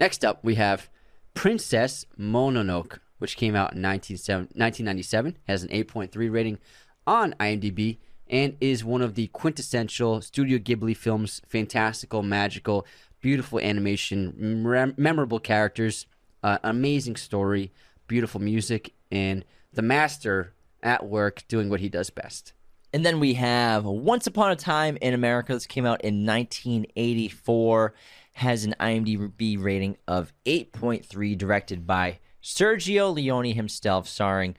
[0.00, 0.88] Next up, we have
[1.34, 6.58] Princess Mononoke, which came out in 1997 1997, has an 8.3 rating
[7.06, 7.98] on IMDb,
[8.30, 11.40] and is one of the quintessential Studio Ghibli films.
[11.46, 12.86] Fantastical, magical,
[13.20, 16.06] beautiful animation, mem- memorable characters,
[16.42, 17.72] uh, amazing story,
[18.06, 22.52] beautiful music, and the master at work doing what he does best.
[22.92, 25.52] And then we have Once Upon a Time in America.
[25.52, 27.94] This came out in 1984.
[28.32, 34.56] Has an IMDb rating of 8.3, directed by Sergio Leone himself, starring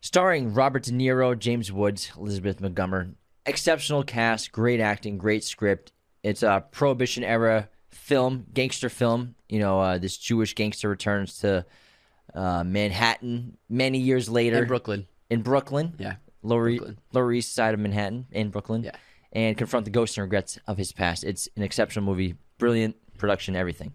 [0.00, 3.08] starring Robert De Niro, James Woods, Elizabeth Montgomery.
[3.46, 5.92] Exceptional cast, great acting, great script.
[6.22, 9.34] It's a Prohibition era film, gangster film.
[9.48, 11.64] You know, uh, this Jewish gangster returns to
[12.34, 15.06] uh, Manhattan many years later In Brooklyn.
[15.30, 15.94] in Brooklyn.
[15.98, 16.16] Yeah.
[16.42, 16.98] Lower, Brooklyn.
[17.12, 18.84] Lower East Side of Manhattan in Brooklyn.
[18.84, 18.92] Yeah.
[19.32, 21.24] And confront the ghosts and regrets of his past.
[21.24, 22.34] It's an exceptional movie.
[22.58, 23.92] Brilliant production, everything.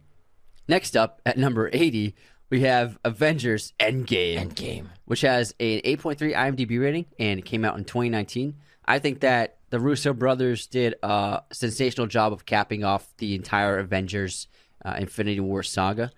[0.67, 2.15] Next up, at number 80,
[2.49, 4.37] we have Avengers Endgame.
[4.37, 4.87] Endgame.
[5.05, 8.55] which has an 8.3 IMDb rating and it came out in 2019.
[8.85, 13.79] I think that the Russo brothers did a sensational job of capping off the entire
[13.79, 14.47] Avengers
[14.83, 16.11] uh, Infinity War saga.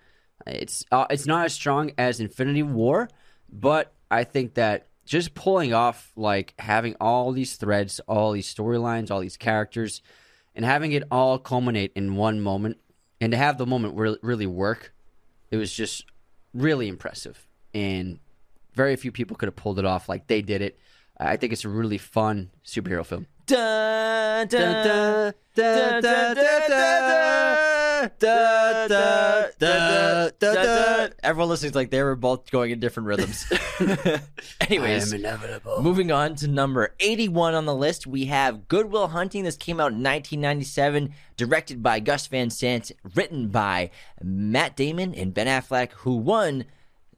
[0.46, 3.08] It's uh, it's not as strong as Infinity War,
[3.50, 9.10] but I think that just pulling off like having all these threads, all these storylines,
[9.10, 10.02] all these characters,
[10.54, 12.76] and having it all culminate in one moment,
[13.20, 14.92] and to have the moment re- really work,
[15.50, 16.04] it was just
[16.54, 17.46] really impressive.
[17.74, 18.18] And
[18.74, 20.78] very few people could have pulled it off like they did it.
[21.18, 23.26] I think it's a really fun superhero film.
[23.48, 31.08] Dun, dun, Da, da, dun, dun, da, da, da, da, da, da, da.
[31.22, 33.50] Everyone listening's like they were both going in different rhythms.
[34.60, 35.14] Anyways.
[35.80, 39.44] Moving on to number 81 on the list, we have Good Will Hunting.
[39.44, 43.90] This came out in 1997, directed by Gus Van Sant, written by
[44.22, 46.66] Matt Damon and Ben Affleck, who won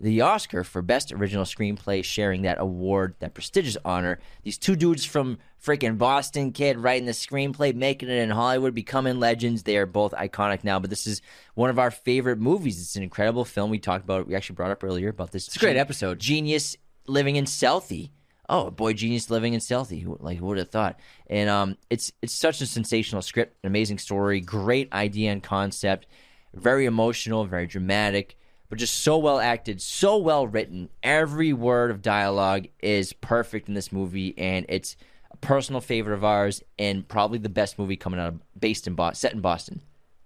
[0.00, 4.18] the Oscar for Best Original Screenplay, sharing that award, that prestigious honor.
[4.42, 9.20] These two dudes from freaking Boston, kid, writing the screenplay, making it in Hollywood, becoming
[9.20, 9.62] legends.
[9.62, 11.20] They are both iconic now, but this is
[11.54, 12.80] one of our favorite movies.
[12.80, 13.70] It's an incredible film.
[13.70, 14.26] We talked about.
[14.26, 15.46] We actually brought up earlier about this.
[15.46, 16.18] It's a great episode.
[16.18, 16.76] Genius
[17.06, 18.10] living in Southie.
[18.48, 20.04] Oh, boy genius living in Southie.
[20.18, 20.98] Like, who would have thought?
[21.28, 26.06] And um, it's it's such a sensational script, an amazing story, great idea and concept,
[26.54, 28.36] very emotional, very dramatic,
[28.70, 30.88] but just so well acted, so well written.
[31.02, 34.96] Every word of dialogue is perfect in this movie, and it's
[35.30, 38.94] a personal favorite of ours, and probably the best movie coming out of based in
[38.94, 39.82] Boston, set in Boston.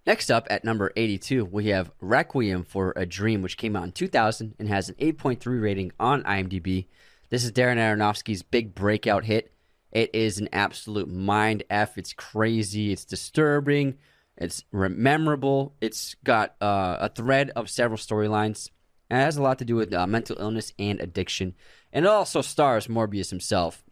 [0.07, 3.92] Next up at number 82, we have Requiem for a Dream, which came out in
[3.92, 6.86] 2000 and has an 8.3 rating on IMDb.
[7.30, 9.51] This is Darren Aronofsky's big breakout hit.
[9.90, 11.97] It is an absolute mind F.
[11.97, 12.92] It's crazy.
[12.92, 13.97] It's disturbing.
[14.37, 15.74] It's memorable.
[15.80, 18.70] It's got uh, a thread of several storylines.
[19.11, 21.55] And it has a lot to do with uh, mental illness and addiction.
[21.93, 23.85] And it also stars Morbius himself.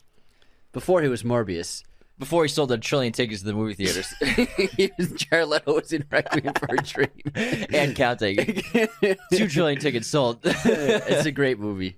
[0.73, 1.85] Before he was Morbius,
[2.19, 4.09] Before he sold a trillion tickets to the movie theaters
[4.77, 7.11] he was Jared Leto was in Requiem for a Dream.
[7.73, 8.37] and counting,
[9.33, 10.39] two trillion tickets sold.
[10.45, 11.97] it's a great movie.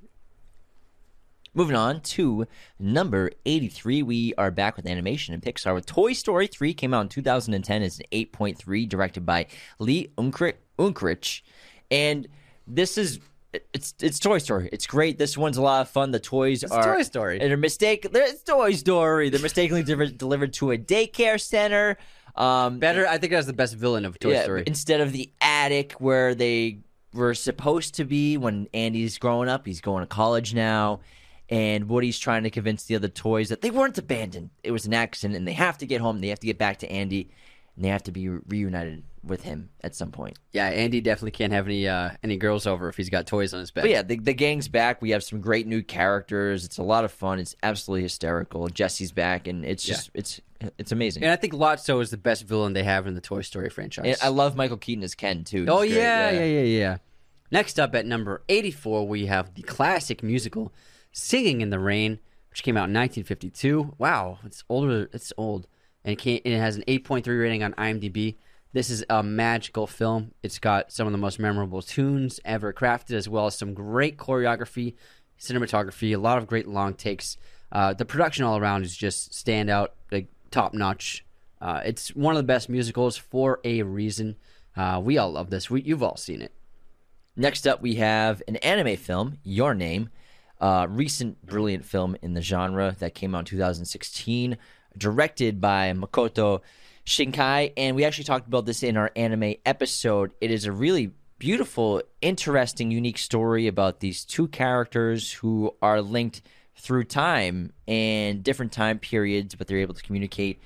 [1.56, 2.48] Moving on to
[2.80, 7.02] number 83, we are back with animation and Pixar with Toy Story 3 came out
[7.02, 9.46] in 2010 It's an 8.3 directed by
[9.78, 11.42] Lee Unkrich.
[11.92, 12.26] And
[12.66, 13.20] this is
[13.72, 14.68] it's it's Toy Story.
[14.72, 15.16] It's great.
[15.16, 16.10] This one's a lot of fun.
[16.10, 17.38] The toys are Toy Story.
[17.38, 18.04] They're mistake.
[18.12, 19.30] It's Toy Story.
[19.30, 21.96] They're mistakenly delivered, delivered to a daycare center.
[22.34, 24.64] Um, Better, I think that's the best villain of Toy yeah, Story.
[24.66, 26.80] Instead of the attic where they
[27.12, 30.98] were supposed to be when Andy's growing up, he's going to college now.
[31.54, 34.50] And Woody's trying to convince the other toys that they weren't abandoned.
[34.64, 36.20] It was an accident and they have to get home.
[36.20, 37.30] They have to get back to Andy.
[37.76, 40.36] and they have to be reunited with him at some point.
[40.52, 43.60] Yeah, Andy definitely can't have any uh, any girls over if he's got toys on
[43.60, 43.82] his bed.
[43.82, 45.00] But yeah, the, the gang's back.
[45.00, 46.64] We have some great new characters.
[46.64, 47.38] It's a lot of fun.
[47.38, 48.68] It's absolutely hysterical.
[48.68, 50.40] Jesse's back, and it's just it's
[50.78, 51.22] it's amazing.
[51.22, 54.04] And I think Lotso is the best villain they have in the Toy Story franchise.
[54.06, 55.66] And I love Michael Keaton as Ken too.
[55.68, 56.96] Oh He's great, yeah, yeah, yeah, yeah.
[57.50, 60.72] Next up at number 84, we have the classic musical
[61.16, 62.18] "Singing in the Rain,"
[62.50, 63.94] which came out in 1952.
[63.96, 65.08] Wow, it's older.
[65.12, 65.66] It's old,
[66.04, 68.36] and it, and it has an 8.3 rating on IMDb.
[68.74, 70.32] This is a magical film.
[70.42, 74.18] It's got some of the most memorable tunes ever crafted, as well as some great
[74.18, 74.94] choreography,
[75.38, 77.36] cinematography, a lot of great long takes.
[77.70, 81.24] Uh, the production all around is just standout, like top notch.
[81.60, 84.34] Uh, it's one of the best musicals for a reason.
[84.76, 85.70] Uh, we all love this.
[85.70, 86.52] We, you've all seen it.
[87.36, 90.10] Next up, we have an anime film, Your Name,
[90.64, 94.56] a recent brilliant film in the genre that came out in 2016,
[94.96, 96.62] directed by Makoto
[97.04, 97.74] Shinkai.
[97.76, 100.32] And we actually talked about this in our anime episode.
[100.40, 106.40] It is a really beautiful, interesting, unique story about these two characters who are linked
[106.76, 110.62] through time and different time periods, but they're able to communicate.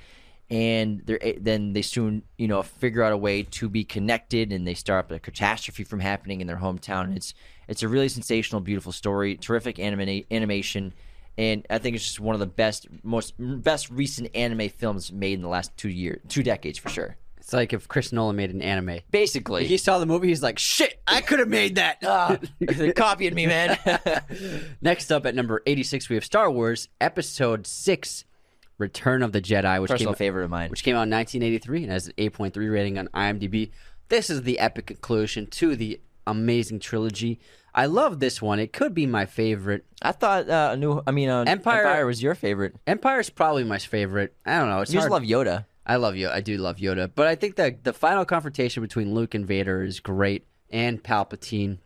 [0.51, 4.67] And they're, then they soon, you know, figure out a way to be connected, and
[4.67, 7.05] they start a catastrophe from happening in their hometown.
[7.05, 7.35] And it's
[7.69, 10.95] it's a really sensational, beautiful story, terrific anima- animation,
[11.37, 15.35] and I think it's just one of the best, most best recent anime films made
[15.35, 17.17] in the last two years, two decades for sure.
[17.37, 19.01] It's like if Chris Nolan made an anime.
[19.11, 20.29] Basically, He saw the movie.
[20.29, 23.79] He's like, "Shit, I could have made that." Ah, they're copying me, man.
[24.83, 28.25] Next up at number eighty-six, we have Star Wars Episode Six:
[28.79, 30.71] Return of the Jedi, which Personal came, favorite of mine.
[30.71, 33.71] which came out in 1983 and has an 8.3 rating on IMDb.
[34.09, 37.41] This is the epic conclusion to the amazing trilogy.
[37.75, 38.59] I love this one.
[38.61, 39.85] It could be my favorite.
[40.01, 41.03] I thought uh, new.
[41.07, 42.77] I mean, uh, Empire- Empire was your favorite.
[42.87, 44.35] Empire's probably my favorite.
[44.47, 44.81] I don't know.
[44.81, 45.67] It's You just love Yoda.
[45.87, 46.33] I love Yoda.
[46.33, 49.83] I do love Yoda, but I think that the final confrontation between Luke and Vader
[49.83, 51.79] is great, and Palpatine,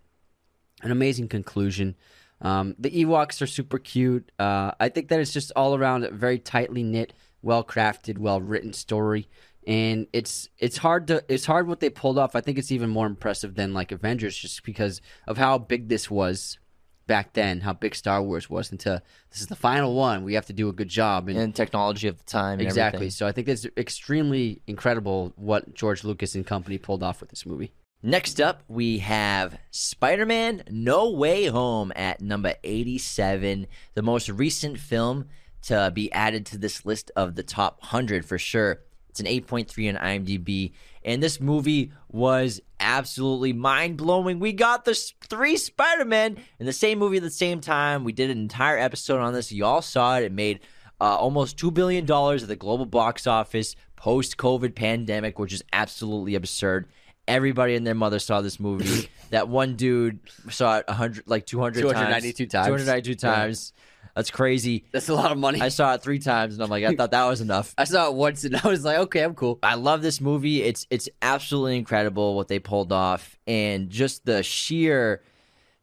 [0.82, 1.94] an amazing conclusion.
[2.42, 4.30] Um, the Ewoks are super cute.
[4.38, 8.40] Uh, I think that it's just all around a very tightly knit, well crafted, well
[8.40, 9.28] written story,
[9.66, 12.34] and it's it's hard to it's hard what they pulled off.
[12.34, 16.10] I think it's even more impressive than like Avengers, just because of how big this
[16.10, 16.58] was
[17.06, 18.72] back then, how big Star Wars was.
[18.72, 21.54] Into this is the final one, we have to do a good job, and And
[21.54, 22.58] technology of the time.
[22.58, 22.96] And Exactly.
[22.96, 23.10] everything.
[23.12, 27.46] So I think it's extremely incredible what George Lucas and company pulled off with this
[27.46, 27.72] movie.
[28.04, 34.80] Next up, we have Spider Man No Way Home at number 87, the most recent
[34.80, 35.28] film
[35.62, 38.80] to be added to this list of the top 100 for sure.
[39.08, 40.72] It's an 8.3 on IMDb.
[41.04, 44.40] And this movie was absolutely mind blowing.
[44.40, 44.94] We got the
[45.28, 48.02] three Spider Men in the same movie at the same time.
[48.02, 49.52] We did an entire episode on this.
[49.52, 50.24] You all saw it.
[50.24, 50.58] It made
[51.00, 56.34] uh, almost $2 billion at the global box office post COVID pandemic, which is absolutely
[56.34, 56.88] absurd.
[57.28, 59.08] Everybody and their mother saw this movie.
[59.30, 60.18] that one dude
[60.50, 62.66] saw it 100, like 200 292 times.
[62.66, 63.34] 292 Yeah.
[63.34, 63.72] times.
[64.14, 64.84] That's crazy.
[64.92, 65.60] That's a lot of money.
[65.60, 67.74] I I, saw it three times and I'm like, I thought that was enough.
[67.78, 69.58] I saw it once and I was like, okay, I'm cool.
[69.62, 70.62] I love this movie.
[70.62, 75.22] It's it's absolutely incredible what they pulled off, and just the sheer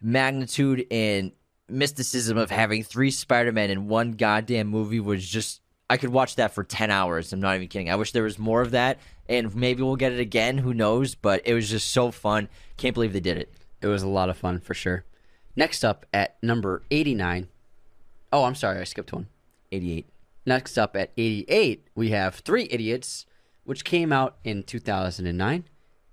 [0.01, 1.31] magnitude and
[1.67, 5.61] mysticism of having three Spider Men in one goddamn movie was just.
[5.91, 7.33] I could watch that for ten hours.
[7.33, 7.89] I'm not even kidding.
[7.89, 8.99] I wish there was more of that,
[9.29, 10.57] and maybe we'll get it again.
[10.57, 11.15] Who knows?
[11.15, 12.49] But it was just so fun.
[12.75, 13.53] Can't believe they did it.
[13.81, 15.05] It was a lot of fun for sure.
[15.55, 17.47] Next up at number 89.
[18.33, 18.81] Oh, I'm sorry.
[18.81, 19.27] I skipped one.
[19.71, 20.07] 88.
[20.45, 23.25] Next up at 88, we have Three Idiots,
[23.65, 25.63] which came out in 2009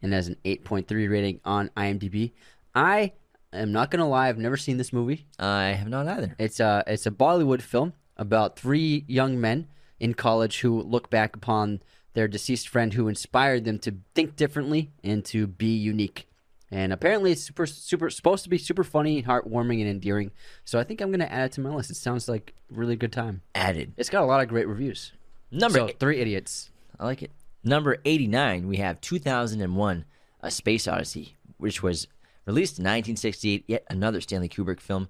[0.02, 2.32] and has an 8.3 rating on IMDb.
[2.74, 3.12] I
[3.52, 5.26] am not going to lie, I've never seen this movie.
[5.38, 6.34] I have not either.
[6.38, 11.34] It's a it's a Bollywood film about three young men in college who look back
[11.34, 11.80] upon
[12.16, 16.26] their deceased friend who inspired them to think differently and to be unique.
[16.70, 20.30] And apparently, it's super super supposed to be super funny, heartwarming, and endearing.
[20.64, 21.90] So I think I'm gonna add it to my list.
[21.90, 23.42] It sounds like really good time.
[23.54, 23.92] Added.
[23.98, 25.12] It's got a lot of great reviews.
[25.52, 26.00] Number So, eight.
[26.00, 26.70] Three Idiots.
[26.98, 27.30] I like it.
[27.62, 30.04] Number 89, we have 2001
[30.40, 32.06] A Space Odyssey, which was
[32.46, 35.08] released in 1968, yet another Stanley Kubrick film.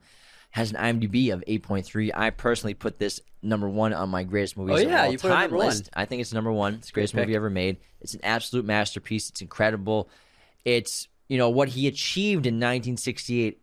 [0.57, 2.13] Has an IMDb of 8.3.
[2.15, 5.19] I personally put this number one on my greatest movies Oh, of yeah, all you
[5.19, 5.67] put it time one.
[5.67, 5.91] list.
[5.95, 6.77] I think it's number one.
[6.77, 7.25] It's the greatest pick.
[7.25, 7.77] movie ever made.
[8.01, 9.29] It's an absolute masterpiece.
[9.29, 10.09] It's incredible.
[10.65, 13.61] It's, you know, what he achieved in 1968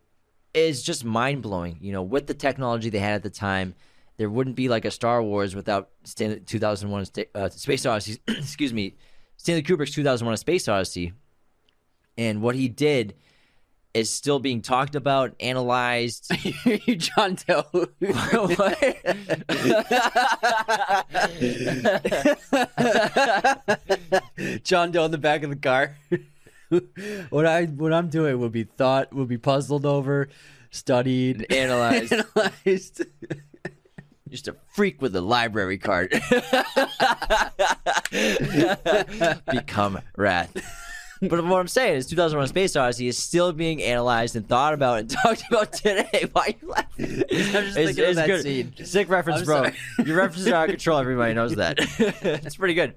[0.54, 1.78] is just mind blowing.
[1.80, 3.74] You know, with the technology they had at the time,
[4.16, 8.20] there wouldn't be like a Star Wars without Stanley, 2001 uh, Space Odyssey.
[8.28, 8.94] excuse me,
[9.36, 11.12] Stanley Kubrick's 2001: A Space Odyssey,
[12.16, 13.14] and what he did
[13.94, 16.30] is still being talked about, analyzed.
[16.98, 17.64] John Doe.
[24.64, 25.96] John Doe in the back of the car.
[27.30, 30.28] what I what I'm doing will be thought, will be puzzled over,
[30.70, 32.12] studied, analyzed.
[32.12, 33.04] analyzed.
[34.28, 36.10] Just a freak with a library card.
[39.52, 40.83] Become Wrath.
[41.28, 45.00] But what I'm saying is 2001 Space Odyssey is still being analyzed and thought about
[45.00, 46.28] and talked about today.
[46.32, 47.06] Why are you laughing?
[47.30, 48.72] just thinking of that scene.
[48.84, 49.70] Sick reference, I'm bro.
[50.04, 50.98] Your references are out of control.
[50.98, 51.76] Everybody knows that.
[51.78, 52.94] it's pretty good.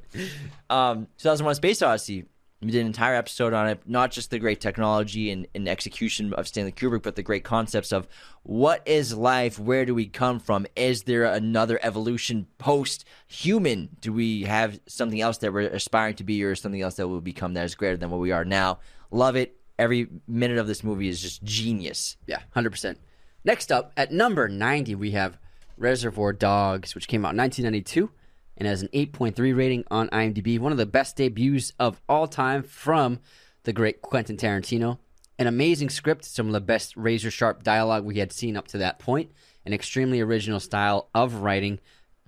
[0.70, 2.26] Um, 2001 Space Odyssey.
[2.62, 6.34] We did an entire episode on it, not just the great technology and, and execution
[6.34, 8.08] of Stanley Kubrick, but the great concepts of
[8.42, 9.60] what is life?
[9.60, 10.66] Where do we come from?
[10.76, 13.90] Is there another evolution post human?
[14.02, 17.22] Do we have something else that we're aspiring to be, or something else that will
[17.22, 18.80] become that is greater than what we are now?
[19.12, 19.56] Love it.
[19.78, 22.18] Every minute of this movie is just genius.
[22.26, 22.98] Yeah, hundred percent.
[23.44, 25.38] Next up at number ninety, we have
[25.78, 28.10] Reservoir Dogs, which came out in 1992
[28.58, 30.60] and has an 8.3 rating on IMDb.
[30.60, 33.20] One of the best debuts of all time from
[33.64, 34.98] the great Quentin Tarantino.
[35.40, 38.80] An amazing script, some of the best razor sharp dialogue we had seen up to
[38.80, 39.32] that point,
[39.66, 41.80] an extremely original style of writing,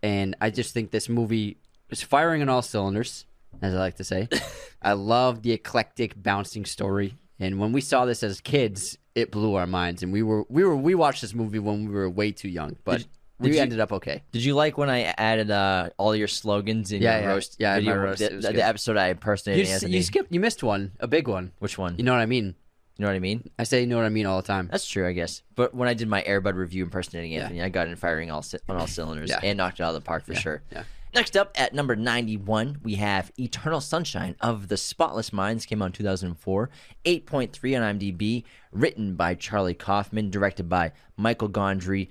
[0.04, 1.58] and I just think this movie
[1.90, 3.26] is firing on all cylinders,
[3.64, 4.30] as I like to say.
[4.82, 9.56] I love the eclectic bouncing story, and when we saw this as kids, it blew
[9.56, 12.32] our minds, and we were we were we watched this movie when we were way
[12.32, 13.08] too young, but
[13.40, 14.24] we you- ended up okay.
[14.32, 17.28] Did you like when I added uh, all your slogans in Yeah, your yeah.
[17.34, 17.96] roast Yeah, video?
[17.98, 19.98] roast, the, the episode I You, impersonated s- Anthony.
[19.98, 21.52] you skipped, you missed one, a big one.
[21.60, 21.96] Which one?
[21.98, 22.56] You know what I mean?
[22.98, 23.50] You know what I mean?
[23.58, 24.68] I say you know what I mean all the time.
[24.70, 25.42] That's true, I guess.
[25.56, 28.76] But when I did my Airbud review impersonating Anthony, I got in firing all on
[28.76, 29.40] all cylinders Yeah.
[29.42, 30.62] and knocked it out of the park for sure.
[30.72, 30.84] yeah.
[31.16, 35.86] Next up at number 91, we have Eternal Sunshine of the Spotless Minds, came out
[35.88, 36.70] in 2004.
[37.06, 42.10] 8.3 on IMDb, written by Charlie Kaufman, directed by Michael Gondry.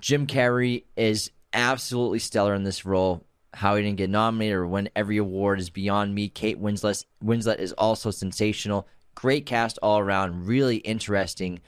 [0.00, 3.24] Jim Carrey is absolutely stellar in this role.
[3.54, 6.28] How he didn't get nominated or win every award is beyond me.
[6.28, 8.86] Kate Winslet, Winslet is also sensational.
[9.14, 10.46] Great cast all around.
[10.46, 11.60] Really interesting,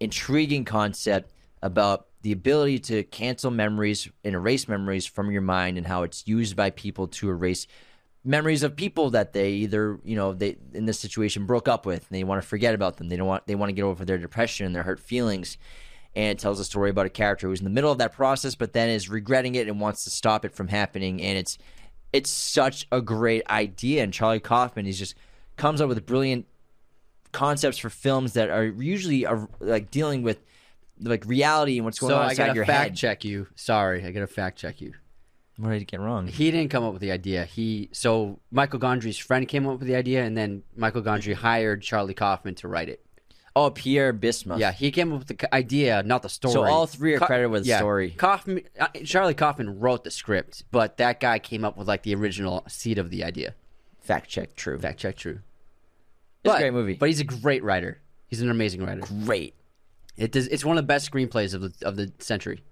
[0.00, 5.86] intriguing concept about the ability to cancel memories and erase memories from your mind and
[5.86, 7.66] how it's used by people to erase
[8.24, 12.00] memories of people that they either you know they in this situation broke up with
[12.00, 14.04] and they want to forget about them they don't want they want to get over
[14.04, 15.56] their depression and their hurt feelings
[16.16, 18.56] and it tells a story about a character who's in the middle of that process
[18.56, 21.56] but then is regretting it and wants to stop it from happening and it's
[22.12, 25.14] it's such a great idea and charlie kaufman he's just
[25.56, 26.46] comes up with brilliant
[27.32, 30.42] concepts for films that are usually are like dealing with
[31.00, 32.96] like reality and what's going So on I inside gotta your fact head.
[32.96, 33.46] check you.
[33.54, 34.94] Sorry, I gotta fact check you.
[35.58, 36.26] What did I get wrong?
[36.26, 37.44] He didn't come up with the idea.
[37.44, 41.82] He so Michael Gondry's friend came up with the idea, and then Michael Gondry hired
[41.82, 43.04] Charlie Kaufman to write it.
[43.58, 44.58] Oh, Pierre Bismuth.
[44.60, 46.52] Yeah, he came up with the idea, not the story.
[46.52, 48.10] So all three are Ka- credited with the yeah, story.
[48.10, 52.14] Kaufman, uh, Charlie Kaufman wrote the script, but that guy came up with like the
[52.14, 53.54] original seed of the idea.
[53.98, 54.54] Fact check.
[54.56, 54.78] True.
[54.78, 55.40] Fact check, true.
[56.44, 56.94] It's a great movie.
[56.94, 57.98] but he's a great writer.
[58.28, 59.00] He's an amazing writer.
[59.24, 59.54] great.
[60.18, 62.62] It does, it's one of the best screenplays of the of the century.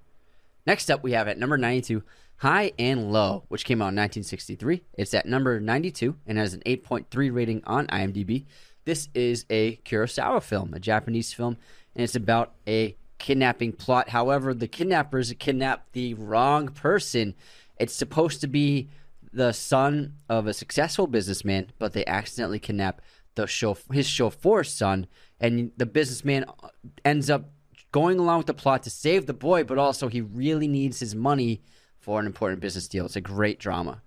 [0.66, 2.02] Next up, we have at number 92,
[2.36, 4.82] High and Low, which came out in 1963.
[4.98, 8.44] It's at number 92 and has an 8.3 rating on IMDb.
[8.84, 11.56] This is a Kurosawa film, a Japanese film,
[11.94, 14.10] and it's about a kidnapping plot.
[14.10, 17.34] However, the kidnappers kidnap the wrong person.
[17.78, 18.88] It's supposed to be
[19.32, 23.00] the son of a successful businessman, but they accidentally kidnap
[23.34, 25.06] the chauf- his chauffeur's son,
[25.40, 26.44] and the businessman
[27.04, 27.50] ends up
[27.90, 31.14] going along with the plot to save the boy, but also he really needs his
[31.14, 31.62] money
[31.98, 33.06] for an important business deal.
[33.06, 34.02] It's a great drama.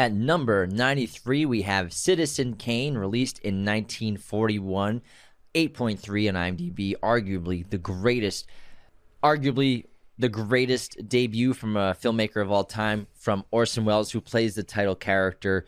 [0.00, 5.02] At number 93, we have Citizen Kane, released in 1941.
[5.54, 8.46] 8.3 on IMDb, arguably the greatest,
[9.22, 9.84] arguably
[10.16, 14.62] the greatest debut from a filmmaker of all time, from Orson Welles, who plays the
[14.62, 15.66] title character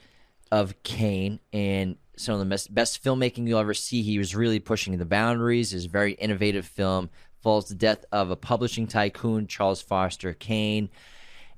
[0.50, 1.38] of Kane.
[1.52, 4.00] And some of the best, best filmmaking you'll ever see.
[4.00, 5.74] He was really pushing the boundaries.
[5.74, 7.10] A very innovative film.
[7.42, 10.88] Follows the death of a publishing tycoon, Charles Foster Kane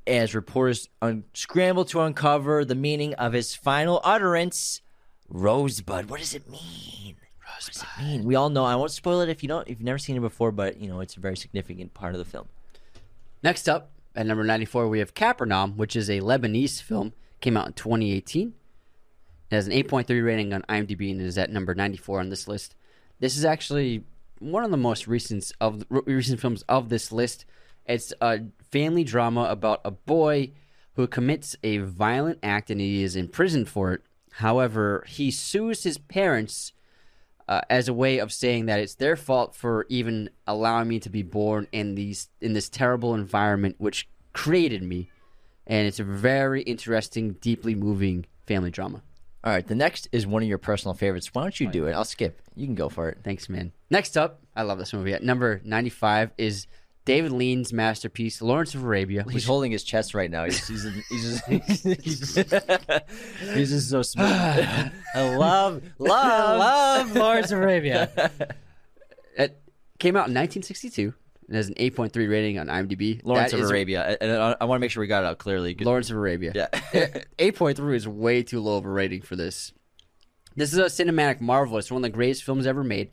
[0.07, 4.81] as reporters un- scramble to uncover the meaning of his final utterance,
[5.29, 6.11] Rosebud.
[6.11, 7.17] What does it mean?
[7.39, 8.25] What does it mean?
[8.25, 8.65] We all know.
[8.65, 9.63] I won't spoil it if you don't.
[9.63, 12.19] If you've never seen it before, but you know it's a very significant part of
[12.19, 12.49] the film.
[13.43, 17.13] Next up, at number 94, we have Capernaum, which is a Lebanese film.
[17.41, 18.55] Came out in 2018.
[19.51, 22.75] It has an 8.3 rating on IMDb and is at number 94 on this list.
[23.21, 24.05] This is actually
[24.39, 27.45] one of the most recent of recent films of this list.
[27.87, 28.41] It's a
[28.75, 30.51] family drama about a boy
[30.95, 34.01] who commits a violent act and he is imprisoned for it.
[34.33, 36.73] However, he sues his parents
[37.47, 41.09] uh, as a way of saying that it's their fault for even allowing me to
[41.09, 45.09] be born in these in this terrible environment which created me.
[45.69, 49.05] And it's a very interesting, deeply moving family drama.
[49.45, 51.33] All right, the next is one of your personal favorites.
[51.33, 51.93] Why don't you do it?
[51.93, 52.43] I'll skip.
[52.57, 53.19] You can go for it.
[53.23, 53.71] Thanks, man.
[53.89, 55.15] Next up, I love this movie.
[55.15, 56.67] At number 95 is
[57.05, 59.25] David Lean's masterpiece, Lawrence of Arabia.
[59.31, 60.45] He's holding his chest right now.
[60.45, 61.47] He's, he's, he's, just,
[62.03, 62.35] he's,
[63.55, 64.27] he's just so smooth.
[65.15, 68.31] I love, love, love Lawrence of Arabia.
[69.37, 69.61] It
[69.99, 71.13] came out in 1962.
[71.49, 73.21] It has an 8.3 rating on IMDb.
[73.25, 74.17] Lawrence That of is- Arabia.
[74.21, 75.75] And I, I want to make sure we got it out clearly.
[75.79, 76.53] Lawrence of Arabia.
[76.55, 76.69] Yeah.
[77.39, 79.73] 8.3 is way too low of a rating for this.
[80.57, 81.77] This is a cinematic marvel.
[81.79, 83.11] It's one of the greatest films ever made.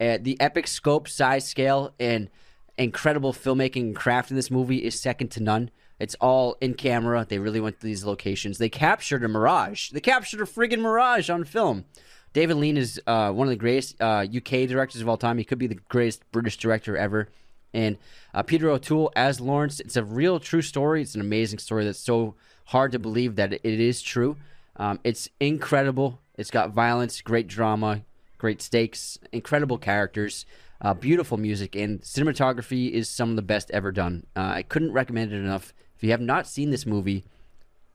[0.00, 2.30] Uh, the epic scope, size, scale, and
[2.78, 5.70] incredible filmmaking craft in this movie is second to none.
[6.00, 7.24] It's all in camera.
[7.28, 8.58] They really went to these locations.
[8.58, 9.90] They captured a mirage.
[9.90, 11.84] They captured a friggin' mirage on film.
[12.32, 15.38] David Lean is uh, one of the greatest uh, UK directors of all time.
[15.38, 17.28] He could be the greatest British director ever.
[17.72, 17.96] And
[18.32, 19.78] uh, Peter O'Toole as Lawrence.
[19.78, 21.02] It's a real, true story.
[21.02, 22.34] It's an amazing story that's so
[22.66, 24.36] hard to believe that it is true.
[24.76, 26.20] Um, it's incredible.
[26.36, 28.02] It's got violence, great drama,
[28.38, 30.44] great stakes, incredible characters,
[30.84, 34.26] uh, beautiful music, and cinematography is some of the best ever done.
[34.36, 35.72] Uh, I couldn't recommend it enough.
[35.96, 37.24] If you have not seen this movie,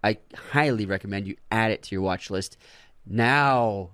[0.03, 0.17] I
[0.51, 2.57] highly recommend you add it to your watch list.
[3.05, 3.91] Now,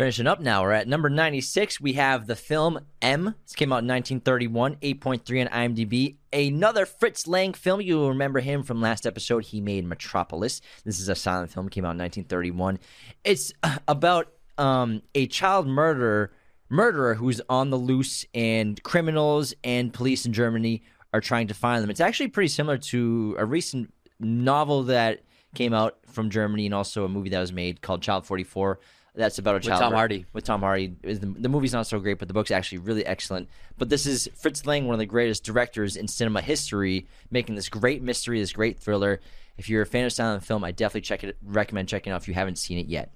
[0.00, 1.78] Finishing up now, we're at number 96.
[1.78, 3.34] We have the film M.
[3.44, 6.16] This came out in 1931, 8.3 on IMDb.
[6.32, 7.82] Another Fritz Lang film.
[7.82, 9.44] You'll remember him from last episode.
[9.44, 10.62] He made Metropolis.
[10.86, 12.78] This is a silent film, came out in 1931.
[13.24, 13.52] It's
[13.88, 16.32] about um, a child murderer
[16.70, 20.82] murderer who's on the loose, and criminals and police in Germany
[21.12, 21.90] are trying to find them.
[21.90, 25.20] It's actually pretty similar to a recent novel that
[25.54, 28.78] came out from Germany and also a movie that was made called Child 44
[29.14, 30.26] that's about a child With Tom Hardy.
[30.32, 30.94] with Tom Hardy.
[31.02, 33.48] The, the movie's not so great, but the book's actually really excellent.
[33.76, 37.68] But this is Fritz Lang, one of the greatest directors in cinema history, making this
[37.68, 39.20] great mystery, this great thriller.
[39.58, 41.36] If you're a fan of silent film, I definitely check it.
[41.42, 43.12] Recommend checking it out if you haven't seen it yet.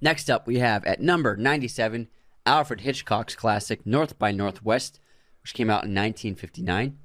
[0.00, 2.08] Next up, we have at number 97,
[2.48, 5.00] Alfred Hitchcock's classic North by Northwest,
[5.42, 6.96] which came out in 1959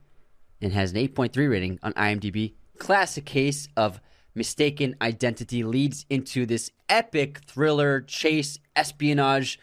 [0.61, 2.53] and has an 8.3 rating on IMDb.
[2.77, 3.99] Classic case of
[4.33, 9.59] mistaken identity leads into this epic thriller, chase, espionage,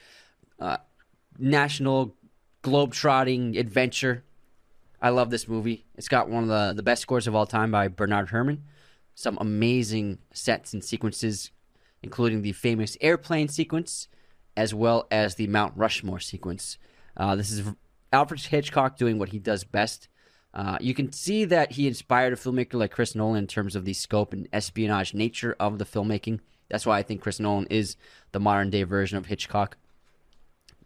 [0.59, 0.77] uh,
[1.39, 2.15] national
[2.61, 4.23] globe-trotting adventure.
[5.01, 5.87] I love this movie.
[5.95, 8.65] It's got one of the, the best scores of all time by Bernard Herrmann.
[9.15, 11.53] Some amazing sets and sequences,
[12.03, 14.09] including the famous airplane sequence,
[14.61, 16.77] as well as the Mount Rushmore sequence.
[17.17, 17.67] Uh, this is
[18.13, 20.07] Alfred Hitchcock doing what he does best.
[20.53, 23.87] Uh, you can see that he inspired a filmmaker like Chris Nolan in terms of
[23.87, 26.41] the scope and espionage nature of the filmmaking.
[26.69, 27.97] That's why I think Chris Nolan is
[28.33, 29.79] the modern day version of Hitchcock.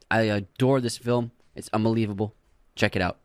[0.09, 1.33] I adore this film.
[1.57, 2.33] It's unbelievable.
[2.77, 3.19] Check it out.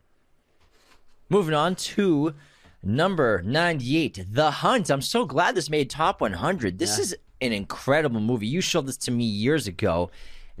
[1.28, 2.34] Moving on to
[2.82, 4.90] number 98, The Hunt.
[4.90, 6.80] I'm so glad this made top 100.
[6.80, 8.46] This is an incredible movie.
[8.46, 10.10] You showed this to me years ago,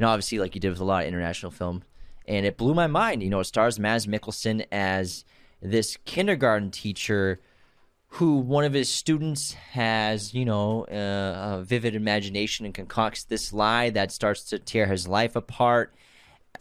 [0.00, 1.82] and obviously, like you did with a lot of international film,
[2.26, 3.22] and it blew my mind.
[3.22, 5.26] You know, it stars Mads Mikkelsen as
[5.60, 7.38] this kindergarten teacher
[8.14, 13.52] who one of his students has, you know, uh, a vivid imagination and concocts this
[13.52, 15.94] lie that starts to tear his life apart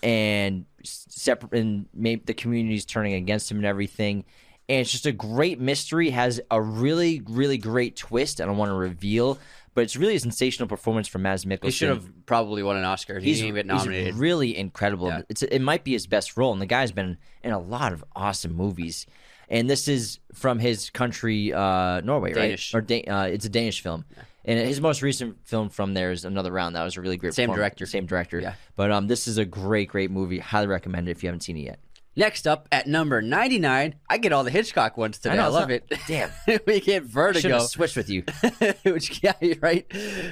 [0.04, 4.26] and separate and maybe the community's turning against him and everything.
[4.68, 6.10] And it's just a great mystery.
[6.10, 8.42] Has a really, really great twist.
[8.42, 9.40] I don't want to reveal,
[9.74, 11.64] but it's really a sensational performance from Mads Mikkelsen.
[11.66, 13.20] He should have probably won an Oscar.
[13.20, 15.08] He He's, didn't get he's really incredible.
[15.08, 15.22] Yeah.
[15.30, 18.04] It's it might be his best role, and the guy's been in a lot of
[18.16, 19.06] awesome movies.
[19.50, 22.74] And this is from his country, uh, Norway, Danish.
[22.74, 22.78] right?
[22.78, 24.06] Or da- uh, it's a Danish film.
[24.46, 26.76] And his most recent film from there is Another Round.
[26.76, 27.34] That was a really great.
[27.34, 27.86] Same director.
[27.86, 28.40] Same director.
[28.40, 28.54] Yeah.
[28.76, 30.40] But um, this is a great, great movie.
[30.40, 31.80] Highly recommend it if you haven't seen it yet.
[32.16, 35.36] Next up at number 99, I get all the Hitchcock ones today.
[35.36, 36.00] I, know, it's love not- it.
[36.08, 36.30] damn.
[36.68, 38.24] we get Should Vertigo, have switched with you.
[38.84, 39.86] which yeah, you're right,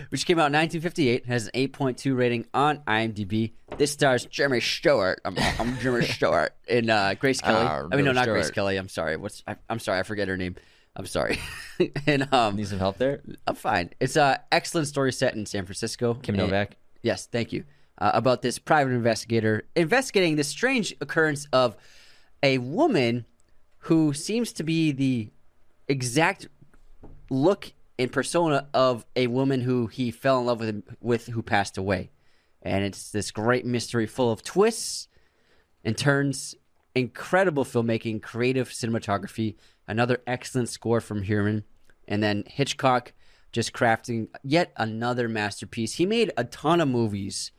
[0.09, 3.53] which came out in 1958, has an 8.2 rating on IMDb.
[3.77, 5.21] This stars Jeremy Stewart.
[5.23, 7.65] I'm, I'm Jeremy Stewart and uh, Grace Kelly.
[7.65, 8.55] Ah, I mean, no, Jeremy not Grace Stewart.
[8.55, 8.77] Kelly.
[8.77, 9.15] I'm sorry.
[9.15, 9.99] What's I, I'm sorry.
[9.99, 10.55] I forget her name.
[10.95, 11.39] I'm sorry.
[12.07, 13.21] and um, Need some help there?
[13.45, 13.91] I'm fine.
[13.99, 16.15] It's a excellent story set in San Francisco.
[16.15, 16.75] Kim Novak.
[17.03, 17.63] Yes, thank you.
[17.99, 21.75] Uh, about this private investigator investigating this strange occurrence of
[22.43, 23.25] a woman
[23.79, 25.31] who seems to be the
[25.87, 26.47] exact
[27.31, 31.77] look and persona of a woman who he fell in love with, with who passed
[31.77, 32.11] away.
[32.61, 35.07] And it's this great mystery full of twists
[35.83, 36.53] and turns,
[36.93, 39.55] incredible filmmaking, creative cinematography,
[39.87, 41.63] another excellent score from Herrmann,
[42.07, 43.13] and then Hitchcock
[43.51, 45.93] just crafting yet another masterpiece.
[45.93, 47.51] He made a ton of movies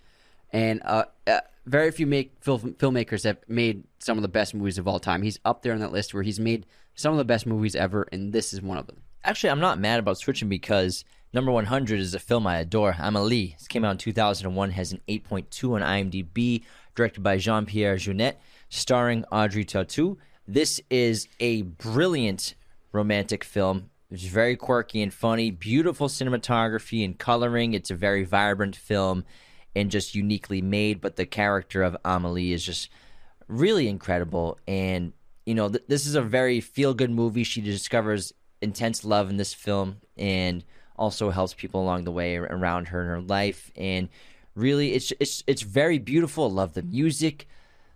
[0.52, 4.78] and uh, uh, very few make film, filmmakers have made some of the best movies
[4.78, 5.22] of all time.
[5.22, 8.08] He's up there on that list where he's made some of the best movies ever,
[8.10, 9.02] and this is one of them.
[9.24, 12.96] Actually, I'm not mad about switching because number 100 is a film I adore.
[12.98, 13.54] Amelie.
[13.58, 16.62] This came out in 2001, has an 8.2 on IMDb,
[16.94, 18.36] directed by Jean Pierre Jeunet,
[18.68, 20.16] starring Audrey Tautou.
[20.46, 22.54] This is a brilliant
[22.92, 23.90] romantic film.
[24.10, 27.74] It's very quirky and funny, beautiful cinematography and coloring.
[27.74, 29.24] It's a very vibrant film
[29.74, 31.00] and just uniquely made.
[31.00, 32.90] But the character of Amelie is just
[33.46, 34.58] really incredible.
[34.66, 35.12] And,
[35.46, 37.44] you know, th- this is a very feel good movie.
[37.44, 40.64] She discovers intense love in this film and
[40.96, 43.70] also helps people along the way around her in her life.
[43.76, 44.08] And
[44.54, 46.50] really, it's, it's, it's very beautiful.
[46.50, 47.46] love the music,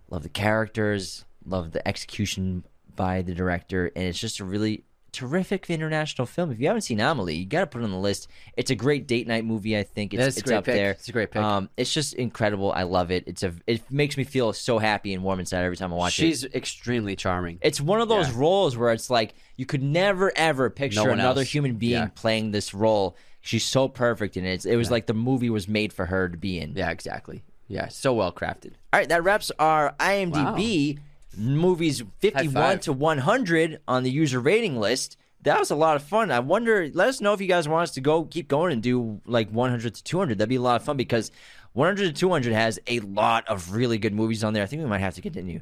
[0.09, 2.63] love the characters, love the execution
[2.95, 3.91] by the director.
[3.95, 6.51] And it's just a really terrific international film.
[6.51, 8.27] If you haven't seen Amelie, you got to put it on the list.
[8.57, 9.77] It's a great date night movie.
[9.77, 10.75] I think it's, That's it's great up pick.
[10.75, 10.91] there.
[10.91, 11.41] It's a great pick.
[11.41, 12.73] Um, it's just incredible.
[12.73, 13.23] I love it.
[13.27, 13.53] It's a.
[13.67, 16.23] It makes me feel so happy and warm inside every time I watch it.
[16.23, 17.59] She's extremely charming.
[17.61, 18.35] It's one of those Yeah.
[18.39, 21.49] roles where it's like you could never ever picture one another else.
[21.53, 22.07] human being Yeah.
[22.15, 23.15] playing this role.
[23.41, 24.53] She's so perfect in it.
[24.53, 26.73] It's- It was like the movie was made for her to be in.
[26.75, 27.43] Yeah, exactly.
[27.67, 28.73] Yeah, so well crafted.
[28.91, 30.99] All right, that wraps our IMDb
[31.37, 35.17] movies 51 to 100 on the user rating list.
[35.41, 36.31] That was a lot of fun.
[36.31, 38.81] I wonder, let us know if you guys want us to go keep going and
[38.81, 40.37] do like 100 to 200.
[40.37, 41.31] That'd be a lot of fun because
[41.73, 44.63] 100 to 200 has a lot of really good movies on there.
[44.63, 45.61] I think we might have to continue.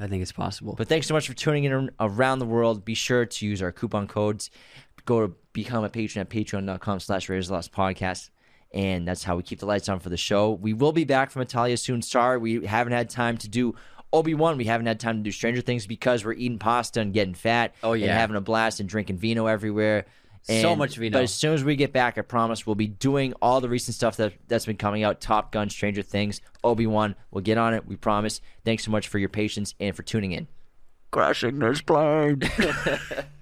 [0.00, 0.74] I think it's possible.
[0.76, 2.84] But thanks so much for tuning in around the world.
[2.84, 4.50] Be sure to use our coupon codes.
[5.04, 8.30] Go to become a patron at patreon.com slash Raiders Lost Podcast.
[8.72, 10.50] And that's how we keep the lights on for the show.
[10.50, 12.02] We will be back from Italia soon.
[12.02, 13.76] Sorry, we haven't had time to do
[14.14, 14.56] Obi Wan.
[14.56, 17.74] We haven't had time to do Stranger Things because we're eating pasta and getting fat.
[17.82, 18.18] Oh, and yeah.
[18.18, 20.06] having a blast and drinking vino everywhere.
[20.42, 21.16] So much vino.
[21.16, 23.94] But as soon as we get back, I promise we'll be doing all the recent
[23.94, 25.20] stuff that that's been coming out.
[25.20, 27.14] Top Gun, Stranger Things, Obi Wan.
[27.30, 27.86] We'll get on it.
[27.86, 28.40] We promise.
[28.64, 30.48] Thanks so much for your patience and for tuning in.
[31.10, 32.42] Crashing this plane.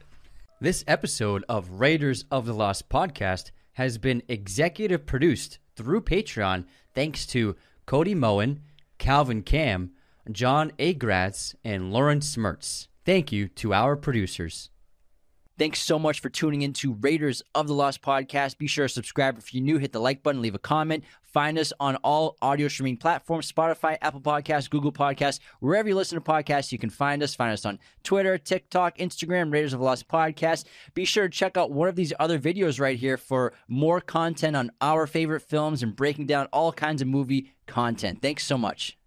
[0.62, 7.26] This episode of Raiders of the Lost podcast has been executive produced through Patreon thanks
[7.26, 8.60] to Cody Moen,
[8.96, 9.90] Calvin Cam,
[10.30, 10.94] John A.
[10.94, 12.88] Gratz, and Lawrence Smertz.
[13.04, 14.70] Thank you to our producers.
[15.58, 18.56] Thanks so much for tuning in to Raiders of the Lost podcast.
[18.56, 19.76] Be sure to subscribe if you're new.
[19.78, 21.04] Hit the like button, leave a comment.
[21.22, 26.20] Find us on all audio streaming platforms Spotify, Apple Podcasts, Google Podcasts, wherever you listen
[26.20, 27.34] to podcasts, you can find us.
[27.34, 30.64] Find us on Twitter, TikTok, Instagram, Raiders of the Lost podcast.
[30.94, 34.56] Be sure to check out one of these other videos right here for more content
[34.56, 38.20] on our favorite films and breaking down all kinds of movie content.
[38.22, 38.98] Thanks so much.